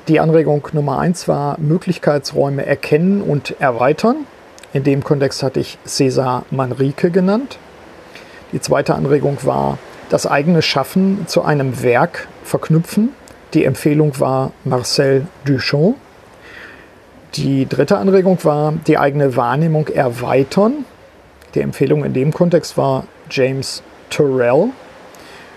Die 0.09 0.19
Anregung 0.19 0.67
Nummer 0.73 0.99
eins 0.99 1.29
war 1.29 1.61
Möglichkeitsräume 1.61 2.65
erkennen 2.65 3.21
und 3.21 3.61
erweitern. 3.61 4.27
In 4.73 4.85
dem 4.85 5.05
Kontext 5.05 5.43
hatte 5.43 5.61
ich 5.61 5.79
Cesar 5.85 6.45
Manrique 6.51 7.11
genannt. 7.11 7.59
Die 8.53 8.61
zweite 8.61 8.95
Anregung 8.95 9.39
war 9.43 9.79
das 10.09 10.27
eigene 10.27 10.63
Schaffen 10.63 11.27
zu 11.27 11.43
einem 11.43 11.83
Werk 11.83 12.29
verknüpfen. 12.43 13.11
Die 13.53 13.65
Empfehlung 13.65 14.19
war 14.19 14.53
Marcel 14.65 15.27
Duchamp. 15.45 15.97
Die 17.35 17.67
dritte 17.67 17.99
Anregung 17.99 18.39
war 18.45 18.73
die 18.87 18.97
eigene 18.97 19.37
Wahrnehmung 19.37 19.89
erweitern. 19.89 20.85
Die 21.55 21.61
Empfehlung 21.61 22.05
in 22.05 22.15
dem 22.15 22.33
Kontext 22.33 22.79
war 22.79 23.05
James 23.31 23.83
Turrell. 24.09 24.71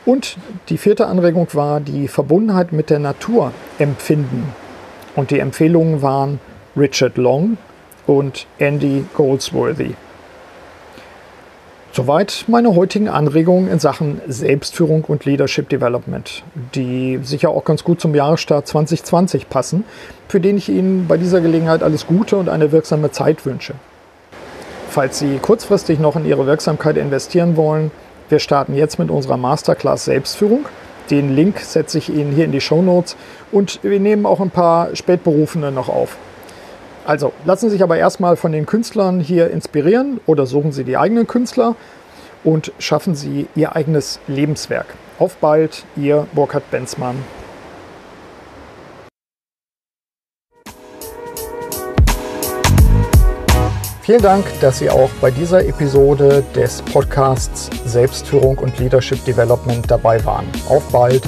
Und 0.06 0.38
die 0.70 0.78
vierte 0.78 1.08
Anregung 1.08 1.48
war 1.54 1.80
die 1.80 2.08
Verbundenheit 2.08 2.74
mit 2.74 2.90
der 2.90 3.00
Natur 3.00 3.54
empfinden. 3.80 4.54
Und 5.16 5.32
die 5.32 5.40
Empfehlungen 5.40 6.02
waren 6.02 6.40
Richard 6.78 7.18
Long, 7.18 7.58
und 8.08 8.48
Andy 8.60 9.06
Goldsworthy. 9.16 9.96
Soweit 11.96 12.44
meine 12.48 12.76
heutigen 12.76 13.08
Anregungen 13.08 13.72
in 13.72 13.80
Sachen 13.80 14.20
Selbstführung 14.28 15.06
und 15.06 15.24
Leadership 15.24 15.70
Development, 15.70 16.44
die 16.74 17.22
sicher 17.24 17.52
auch 17.52 17.64
ganz 17.64 17.86
gut 17.86 18.02
zum 18.02 18.14
Jahresstart 18.14 18.68
2020 18.68 19.48
passen, 19.48 19.86
für 20.28 20.42
den 20.42 20.58
ich 20.58 20.68
Ihnen 20.68 21.08
bei 21.08 21.16
dieser 21.16 21.40
Gelegenheit 21.40 21.84
alles 21.84 22.06
Gute 22.06 22.36
und 22.36 22.50
eine 22.50 22.74
wirksame 22.74 23.12
Zeit 23.12 23.46
wünsche. 23.46 23.76
Falls 24.90 25.20
Sie 25.20 25.38
kurzfristig 25.38 25.98
noch 26.00 26.18
in 26.18 26.26
Ihre 26.26 26.46
Wirksamkeit 26.46 26.98
investieren 26.98 27.56
wollen, 27.56 27.92
wir 28.28 28.40
starten 28.40 28.76
jetzt 28.76 29.00
mit 29.00 29.10
unserer 29.10 29.38
Masterclass 29.38 30.04
Selbstführung. 30.04 30.66
Den 31.10 31.34
Link 31.34 31.60
setze 31.60 31.98
ich 31.98 32.10
Ihnen 32.10 32.34
hier 32.34 32.44
in 32.44 32.52
die 32.52 32.60
Show 32.60 32.82
Notes 32.82 33.16
und 33.54 33.80
wir 33.84 34.02
nehmen 34.02 34.26
auch 34.26 34.42
ein 34.42 34.50
paar 34.50 34.94
Spätberufene 34.96 35.72
noch 35.72 35.88
auf. 35.88 36.18
Also 37.06 37.34
lassen 37.46 37.70
Sie 37.70 37.74
sich 37.74 37.84
aber 37.84 37.98
erstmal 37.98 38.36
von 38.36 38.52
den 38.52 38.66
Künstlern 38.66 39.20
hier 39.20 39.52
inspirieren 39.52 40.20
oder 40.26 40.48
suchen 40.48 40.72
Sie 40.72 40.84
die 40.84 40.98
eigenen 40.98 41.28
Künstler 41.28 41.76
und 42.44 42.72
schaffen 42.80 43.14
Sie 43.14 43.48
Ihr 43.56 43.76
eigenes 43.76 44.20
Lebenswerk. 44.28 44.88
Auf 45.20 45.38
bald, 45.38 45.86
Ihr 45.96 46.26
Burkhard 46.34 46.70
Benzmann. 46.72 47.16
Vielen 54.02 54.22
Dank, 54.22 54.46
dass 54.62 54.80
Sie 54.80 54.90
auch 54.90 55.10
bei 55.22 55.30
dieser 55.32 55.66
Episode 55.66 56.44
des 56.56 56.82
Podcasts 56.82 57.70
Selbstführung 57.86 58.58
und 58.58 58.80
Leadership 58.80 59.24
Development 59.26 59.90
dabei 59.90 60.24
waren. 60.26 60.46
Auf 60.70 60.92
bald! 60.92 61.24